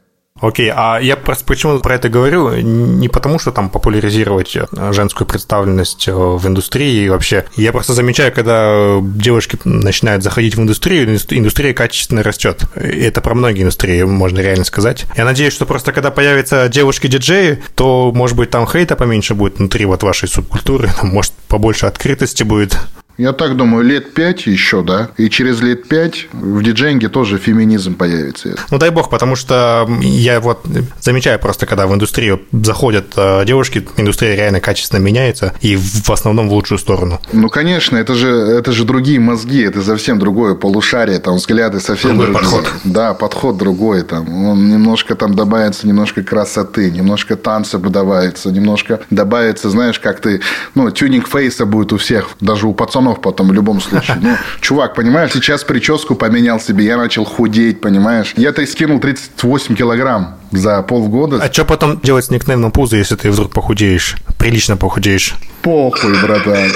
Окей, 0.42 0.70
а 0.70 1.00
я 1.00 1.16
просто 1.16 1.46
почему 1.46 1.80
про 1.80 1.96
это 1.96 2.10
говорю? 2.10 2.52
Не 2.58 3.08
потому, 3.08 3.40
что 3.40 3.54
там 3.54 3.70
популяризировать 3.70 4.58
э, 4.58 4.66
женскую 4.92 5.26
представленность 5.26 6.10
э, 6.10 6.14
в 6.14 6.46
индустрии 6.46 7.06
и 7.06 7.10
вообще. 7.10 7.46
Я 7.56 7.72
просто 7.72 7.94
замечаю, 7.94 8.34
когда 8.34 9.00
девушки 9.02 9.58
начинают 9.64 10.24
заходить 10.24 10.56
в 10.56 10.62
индустрию, 10.62 11.08
индустрия 11.30 11.74
качественно 11.74 12.22
растет. 12.22 12.66
Это 12.76 13.22
про 13.22 13.34
многие 13.34 13.62
индустрии, 13.62 14.04
можно 14.04 14.40
реально 14.40 14.66
сказать. 14.66 15.06
Я 15.16 15.24
надеюсь, 15.24 15.54
что 15.54 15.66
просто 15.66 15.94
когда 15.94 16.12
появятся 16.12 16.68
девушки-диджеи, 16.68 17.64
то, 17.74 18.12
может 18.14 18.36
быть, 18.36 18.50
там 18.50 18.68
хейта 18.68 18.98
поменьше 18.98 19.36
будет 19.36 19.60
внутри 19.60 19.86
вот 19.86 20.04
вашей 20.04 20.28
субкультуры, 20.28 20.90
может, 21.02 21.32
побольше 21.48 21.86
открытости 21.86 22.44
будет. 22.44 22.78
Я 23.18 23.32
так 23.32 23.56
думаю, 23.56 23.86
лет 23.86 24.14
пять 24.14 24.46
еще, 24.46 24.84
да? 24.84 25.10
И 25.18 25.30
через 25.30 25.62
лет 25.62 25.88
пять 25.88 26.28
в 26.34 26.62
диджейнге 26.62 27.08
тоже 27.10 27.38
феминизм 27.38 27.96
появится. 27.96 28.56
Ну, 28.72 28.78
дай 28.78 28.90
бог, 28.90 29.10
потому 29.10 29.36
что 29.36 29.88
я 30.02 30.40
вот 30.40 30.66
замечаю 31.00 31.40
просто, 31.40 31.66
когда 31.66 31.88
в 31.88 31.94
индустрию 31.94 32.42
заходят 32.52 33.14
э, 33.16 33.46
девушки, 33.46 33.88
индустрия 33.98 34.36
реально 34.36 34.60
качественно 34.60 35.00
меняется, 35.00 35.54
и 35.62 35.78
в 35.78 36.10
основном 36.10 36.50
в 36.50 36.54
лучшую 36.54 36.78
сторону. 36.78 37.22
Ну, 37.32 37.50
конечно, 37.50 37.96
это 37.98 38.16
же, 38.16 38.28
это 38.28 38.72
же 38.72 38.84
другие 38.84 39.20
мозги, 39.20 39.62
это 39.62 39.82
совсем 39.82 40.20
другое 40.20 40.56
полушарие, 40.56 41.20
там 41.20 41.36
взгляды 41.36 41.80
совсем 41.80 42.18
другой 42.18 42.34
другие. 42.34 42.62
подход. 42.62 42.74
Да, 42.84 43.14
подход 43.14 43.58
другой, 43.58 44.04
там, 44.04 44.46
он 44.46 44.70
немножко 44.70 45.16
там 45.16 45.36
добавится, 45.36 45.88
немножко 45.88 46.22
красоты, 46.22 46.92
немножко 46.92 47.36
танца 47.36 47.78
добавится, 47.78 48.52
немножко 48.52 49.00
добавится, 49.10 49.70
знаешь, 49.70 50.00
как 50.00 50.20
ты, 50.20 50.42
ну, 50.74 50.92
тюнинг 50.92 51.28
фейса 51.30 51.66
будет 51.66 51.94
у 51.94 51.98
всех, 51.98 52.32
даже 52.42 52.68
у 52.68 52.74
пацанов 52.74 53.05
пацанов 53.06 53.22
потом 53.22 53.50
в 53.50 53.54
любом 53.54 53.82
случае. 53.82 54.18
Ну, 54.22 54.36
чувак, 54.62 54.96
понимаешь, 54.96 55.32
сейчас 55.34 55.64
прическу 55.64 56.16
поменял 56.16 56.60
себе, 56.60 56.86
я 56.86 56.98
начал 56.98 57.26
худеть, 57.26 57.82
понимаешь. 57.82 58.34
Я-то 58.38 58.66
скинул 58.66 59.00
38 59.00 59.76
килограмм 59.76 60.36
за 60.52 60.82
полгода. 60.82 61.38
А 61.42 61.52
что 61.52 61.66
потом 61.66 62.00
делать 62.02 62.26
с 62.26 62.32
никнеймом 62.32 62.72
Пузо, 62.72 62.98
если 62.98 63.16
ты 63.16 63.32
вдруг 63.32 63.52
похудеешь? 63.52 64.16
Прилично 64.46 64.78
похудеешь? 64.78 65.34
Похуй, 65.64 66.22
братан. 66.22 66.70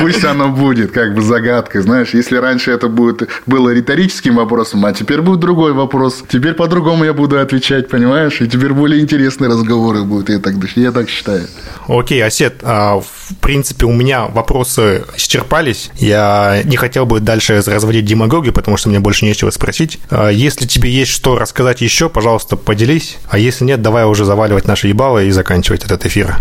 Пусть 0.00 0.24
оно 0.24 0.48
будет, 0.48 0.90
как 0.92 1.14
бы 1.14 1.20
загадкой. 1.20 1.82
Знаешь, 1.82 2.14
если 2.14 2.38
раньше 2.38 2.70
это 2.70 2.88
будет, 2.88 3.28
было 3.44 3.68
риторическим 3.68 4.36
вопросом, 4.36 4.86
а 4.86 4.94
теперь 4.94 5.20
будет 5.20 5.40
другой 5.40 5.74
вопрос. 5.74 6.24
Теперь 6.26 6.54
по-другому 6.54 7.04
я 7.04 7.12
буду 7.12 7.38
отвечать, 7.38 7.90
понимаешь? 7.90 8.40
И 8.40 8.48
теперь 8.48 8.72
более 8.72 9.02
интересные 9.02 9.50
разговоры 9.50 10.04
будут, 10.04 10.30
я 10.30 10.38
так, 10.38 10.54
я 10.76 10.92
так 10.92 11.10
считаю. 11.10 11.46
Окей, 11.86 12.24
Осет, 12.24 12.60
а, 12.62 13.00
в 13.00 13.34
принципе, 13.42 13.84
у 13.84 13.92
меня 13.92 14.24
вопросы 14.24 15.04
исчерпались. 15.14 15.90
Я 15.98 16.62
не 16.64 16.78
хотел 16.78 17.04
бы 17.04 17.20
дальше 17.20 17.62
разводить 17.66 18.06
демагогию, 18.06 18.54
потому 18.54 18.78
что 18.78 18.88
мне 18.88 19.00
больше 19.00 19.26
нечего 19.26 19.50
спросить. 19.50 19.98
А, 20.08 20.30
если 20.30 20.64
тебе 20.64 20.90
есть 20.90 21.10
что 21.10 21.38
рассказать 21.38 21.82
еще, 21.82 22.08
пожалуйста, 22.08 22.56
поделись. 22.56 23.18
А 23.28 23.38
если 23.38 23.66
нет, 23.66 23.82
давай 23.82 24.06
уже 24.06 24.24
заваливать 24.24 24.66
наши 24.66 24.88
ебалы 24.88 25.25
и 25.26 25.30
заканчивать 25.30 25.84
этот 25.84 26.04
эфир. 26.06 26.36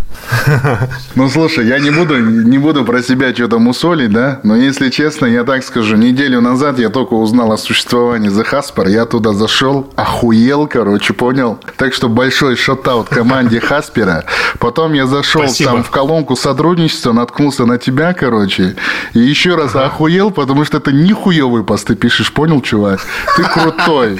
Ну, 1.15 1.29
слушай, 1.29 1.65
я 1.65 1.79
не 1.79 1.91
буду, 1.91 2.17
не 2.17 2.57
буду 2.57 2.83
про 2.83 3.01
себя 3.01 3.33
что-то 3.33 3.59
мусолить, 3.59 4.11
да? 4.11 4.39
Но 4.43 4.55
если 4.55 4.89
честно, 4.89 5.25
я 5.25 5.43
так 5.43 5.63
скажу, 5.63 5.95
неделю 5.95 6.41
назад 6.41 6.79
я 6.79 6.89
только 6.89 7.13
узнал 7.13 7.51
о 7.51 7.57
существовании 7.57 8.29
The 8.29 8.45
Hasper. 8.49 8.89
Я 8.89 9.05
туда 9.05 9.33
зашел, 9.33 9.91
охуел, 9.95 10.67
короче, 10.67 11.13
понял? 11.13 11.59
Так 11.77 11.93
что 11.93 12.09
большой 12.09 12.55
шатаут 12.55 13.09
команде 13.09 13.59
Хаспера. 13.59 14.25
Потом 14.59 14.93
я 14.93 15.05
зашел 15.07 15.43
Спасибо. 15.43 15.71
там 15.71 15.83
в 15.83 15.89
колонку 15.89 16.35
сотрудничества, 16.35 17.13
наткнулся 17.13 17.65
на 17.65 17.77
тебя, 17.77 18.13
короче. 18.13 18.75
И 19.13 19.19
еще 19.19 19.55
раз 19.55 19.71
ага. 19.71 19.85
охуел, 19.85 20.31
потому 20.31 20.65
что 20.65 20.77
это 20.77 20.91
нихуевый 20.91 21.63
пост 21.63 21.87
ты 21.87 21.95
пишешь, 21.95 22.31
понял, 22.31 22.61
чувак? 22.61 22.99
Ты 23.35 23.43
крутой. 23.43 24.19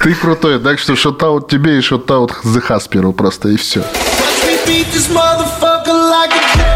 Ты 0.00 0.14
крутой. 0.14 0.58
Так 0.58 0.78
что 0.78 0.96
шатаут 0.96 1.48
тебе 1.48 1.78
и 1.78 1.80
шатаут 1.80 2.32
The 2.44 2.62
Hasperу 2.68 3.12
просто, 3.12 3.48
и 3.48 3.56
все. 3.56 3.84
Beat 4.66 4.86
this 4.92 5.08
motherfucker 5.08 6.10
like 6.10 6.32
a 6.32 6.73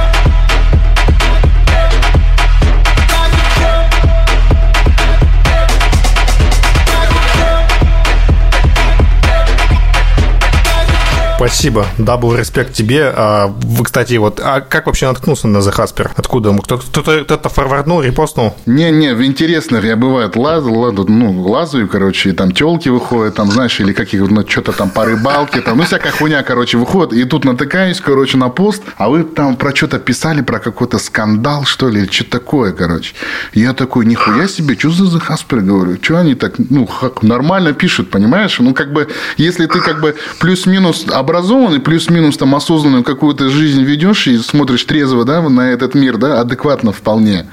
Спасибо. 11.38 11.86
Double 11.98 12.34
респект 12.34 12.74
тебе. 12.74 13.12
А, 13.14 13.46
вы, 13.46 13.84
кстати, 13.84 14.14
вот, 14.14 14.40
а 14.42 14.60
как 14.60 14.86
вообще 14.86 15.06
наткнулся 15.06 15.46
на 15.46 15.58
The 15.58 15.72
Hasper? 15.72 16.10
Откуда? 16.16 16.52
Кто-то, 16.58 17.22
кто-то 17.22 17.48
форварднул, 17.48 18.02
репостнул? 18.02 18.56
Не-не, 18.66 19.14
в 19.14 19.24
интересных 19.24 19.84
я 19.84 19.94
бывает 19.94 20.34
лазу, 20.34 20.74
лазу, 20.74 21.06
ну, 21.08 21.40
лазаю, 21.42 21.86
короче, 21.86 22.30
и 22.30 22.32
там 22.32 22.50
телки 22.50 22.88
выходят, 22.88 23.36
там, 23.36 23.52
знаешь, 23.52 23.78
или 23.78 23.92
каких 23.92 24.28
ну, 24.28 24.44
что-то 24.48 24.72
там 24.72 24.90
по 24.90 25.04
рыбалке, 25.04 25.60
там, 25.60 25.78
ну, 25.78 25.84
всякая 25.84 26.10
хуйня, 26.10 26.42
короче, 26.42 26.76
выходит, 26.76 27.12
и 27.12 27.22
тут 27.22 27.44
натыкаюсь, 27.44 28.00
короче, 28.00 28.36
на 28.36 28.48
пост, 28.48 28.82
а 28.96 29.08
вы 29.08 29.22
там 29.22 29.54
про 29.54 29.72
что-то 29.72 30.00
писали, 30.00 30.42
про 30.42 30.58
какой-то 30.58 30.98
скандал, 30.98 31.62
что 31.64 31.88
ли, 31.88 32.08
что 32.10 32.24
такое, 32.24 32.72
короче. 32.72 33.14
Я 33.52 33.74
такой, 33.74 34.06
нихуя 34.06 34.48
себе, 34.48 34.76
что 34.76 34.90
за 34.90 35.04
The 35.04 35.22
Hasper, 35.28 35.60
говорю, 35.60 35.98
что 36.02 36.18
они 36.18 36.34
так, 36.34 36.54
ну, 36.58 36.88
нормально 37.22 37.74
пишут, 37.74 38.10
понимаешь? 38.10 38.58
Ну, 38.58 38.74
как 38.74 38.92
бы, 38.92 39.06
если 39.36 39.66
ты, 39.66 39.80
как 39.80 40.00
бы, 40.00 40.16
плюс-минус 40.40 41.06
обратно 41.08 41.37
образованный, 41.38 41.80
плюс-минус 41.80 42.36
там 42.36 42.54
осознанную 42.54 43.04
какую-то 43.04 43.48
жизнь 43.48 43.82
ведешь 43.82 44.26
и 44.26 44.38
смотришь 44.38 44.84
трезво, 44.84 45.24
да, 45.24 45.40
на 45.40 45.70
этот 45.70 45.94
мир, 45.94 46.18
да, 46.18 46.40
адекватно 46.40 46.92
вполне. 46.92 47.46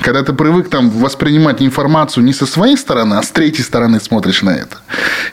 Когда 0.00 0.22
ты 0.22 0.32
привык 0.32 0.68
там 0.68 0.90
воспринимать 0.90 1.62
информацию 1.62 2.24
не 2.24 2.32
со 2.32 2.46
своей 2.46 2.76
стороны, 2.76 3.14
а 3.14 3.22
с 3.22 3.30
третьей 3.30 3.64
стороны 3.64 3.98
смотришь 4.00 4.42
на 4.42 4.50
это. 4.50 4.76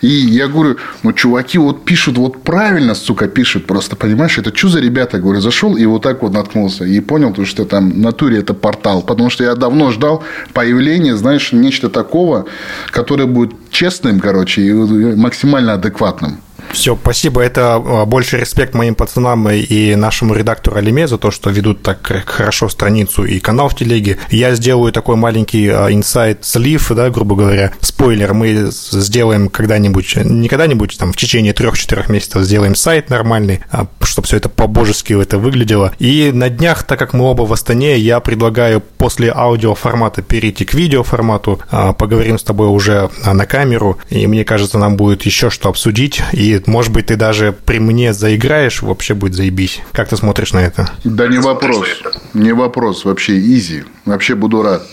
И 0.02 0.08
я 0.08 0.48
говорю, 0.48 0.78
ну, 1.04 1.14
чуваки 1.14 1.58
вот 1.58 1.86
пишут, 1.86 2.18
вот 2.18 2.44
правильно, 2.44 2.96
сука, 2.96 3.28
пишут 3.28 3.68
просто, 3.68 3.96
понимаешь, 3.96 4.38
это 4.38 4.56
что 4.56 4.70
за 4.70 4.80
ребята, 4.80 5.20
говорю, 5.20 5.42
зашел 5.42 5.76
и 5.76 5.86
вот 5.86 6.04
так 6.04 6.22
вот 6.22 6.34
наткнулся 6.34 6.86
и 6.86 7.00
понял, 7.02 7.34
то, 7.34 7.46
что 7.46 7.66
там 7.66 7.92
в 7.92 7.98
натуре 7.98 8.40
это 8.40 8.54
портал, 8.54 9.02
потому 9.02 9.30
что 9.30 9.44
я 9.44 9.56
давно 9.56 9.92
ждал 9.92 10.24
появления, 10.54 11.16
знаешь, 11.16 11.52
нечто 11.52 11.90
такого, 11.90 12.46
которое 12.92 13.26
будет 13.26 13.52
честным, 13.72 14.20
короче, 14.20 14.62
и 14.62 14.74
максимально 15.16 15.74
адекватным. 15.74 16.40
Все, 16.72 16.96
спасибо. 16.96 17.42
Это 17.42 17.76
а, 17.76 18.06
больше 18.06 18.38
респект 18.38 18.74
моим 18.74 18.96
пацанам 18.96 19.50
и 19.50 19.96
нашему 19.96 20.34
редактору 20.34 20.78
Алиме 20.78 21.08
за 21.08 21.18
то, 21.18 21.32
что 21.32 21.50
ведут 21.50 21.82
так 21.82 22.06
хорошо 22.26 22.70
страницу 22.70 23.24
и 23.24 23.40
канал 23.40 23.70
в 23.70 23.76
телеге. 23.76 24.18
Я 24.30 24.54
сделаю 24.56 24.92
такой 24.92 25.16
маленький 25.16 25.68
а, 25.70 25.92
инсайт 25.92 26.46
слив, 26.46 26.92
да, 26.96 27.10
грубо 27.10 27.36
говоря, 27.36 27.72
спойлер. 27.82 28.34
Мы 28.34 28.70
сделаем 28.72 29.50
когда-нибудь, 29.50 30.18
не 30.18 30.48
когда-нибудь, 30.48 30.98
там, 30.98 31.14
в 31.14 31.18
течение 31.18 31.54
трех-четырех 31.54 32.10
месяцев 32.10 32.44
сделаем 32.44 32.76
сайт 32.76 33.10
нормальный, 33.10 33.62
а, 33.72 33.88
чтобы 34.02 34.28
все 34.28 34.38
это 34.38 34.50
по-божески 34.50 35.14
это 35.20 35.38
выглядело. 35.38 35.94
И 36.00 36.32
на 36.34 36.50
днях, 36.50 36.84
так 36.84 37.00
как 37.00 37.14
мы 37.14 37.26
оба 37.26 37.44
в 37.44 37.54
Астане, 37.54 37.98
я 37.98 38.20
предлагаю 38.20 38.82
после 38.82 39.32
аудиоформата 39.34 40.22
перейти 40.22 40.66
к 40.66 40.74
видеоформату. 40.74 41.60
Поговорим 41.98 42.38
с 42.38 42.44
тобой 42.44 42.68
уже 42.68 43.10
на 43.26 43.46
камеру, 43.46 43.98
и 44.10 44.28
мне 44.28 44.44
кажется, 44.44 44.78
нам 44.78 44.96
будет 44.96 45.24
еще 45.24 45.50
что 45.50 45.70
обсудить. 45.70 46.22
И 46.34 46.57
может 46.66 46.92
быть, 46.92 47.08
ты 47.08 47.16
даже 47.16 47.56
при 47.66 47.80
мне 47.80 48.14
заиграешь, 48.14 48.82
вообще 48.82 49.14
будет 49.14 49.36
заебись. 49.36 49.82
Как 49.92 50.10
ты 50.10 50.18
смотришь 50.18 50.54
на 50.54 50.60
это? 50.60 50.90
Да 51.04 51.28
не 51.28 51.38
вопрос. 51.38 51.86
Не 52.34 52.54
вопрос. 52.54 53.06
Вообще 53.06 53.38
изи. 53.40 53.84
Вообще 54.06 54.34
буду 54.34 54.64
рад. 54.64 54.84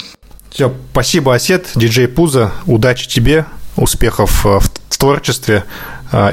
Все, 0.51 0.73
спасибо, 0.93 1.35
Осет, 1.35 1.71
диджей 1.75 2.07
Пуза. 2.07 2.53
Удачи 2.67 3.09
тебе, 3.09 3.47
успехов 3.77 4.47
э, 4.47 4.61
в 4.61 4.99
творчестве 4.99 5.65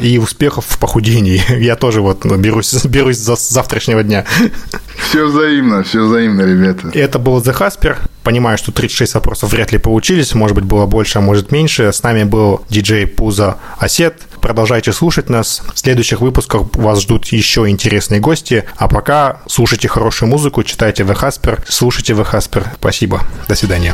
и 0.01 0.17
успехов 0.17 0.65
в 0.67 0.77
похудении. 0.77 1.41
Я 1.61 1.75
тоже 1.75 2.01
вот 2.01 2.25
берусь, 2.25 2.73
берусь 2.85 3.17
за 3.17 3.35
завтрашнего 3.35 4.03
дня. 4.03 4.25
Все 5.09 5.25
взаимно, 5.25 5.83
все 5.83 6.05
взаимно, 6.05 6.41
ребята. 6.41 6.89
Это 6.93 7.17
был 7.17 7.41
The 7.41 7.57
Hasper. 7.57 7.97
Понимаю, 8.23 8.57
что 8.57 8.71
36 8.71 9.15
вопросов 9.15 9.51
вряд 9.51 9.71
ли 9.71 9.79
получились. 9.79 10.35
Может 10.35 10.55
быть, 10.55 10.65
было 10.65 10.85
больше, 10.85 11.17
а 11.17 11.21
может 11.21 11.51
меньше. 11.51 11.91
С 11.91 12.03
нами 12.03 12.23
был 12.23 12.61
диджей 12.69 13.07
Пуза 13.07 13.57
Осет. 13.79 14.21
Продолжайте 14.41 14.93
слушать 14.93 15.29
нас. 15.29 15.63
В 15.73 15.79
следующих 15.79 16.21
выпусках 16.21 16.75
вас 16.75 17.01
ждут 17.01 17.25
еще 17.27 17.67
интересные 17.67 18.19
гости. 18.19 18.65
А 18.75 18.87
пока 18.87 19.41
слушайте 19.47 19.87
хорошую 19.87 20.29
музыку, 20.29 20.63
читайте 20.63 21.03
The 21.03 21.19
Hasper, 21.19 21.63
слушайте 21.67 22.13
The 22.13 22.29
Hasper. 22.31 22.67
Спасибо. 22.79 23.21
До 23.47 23.55
свидания. 23.55 23.93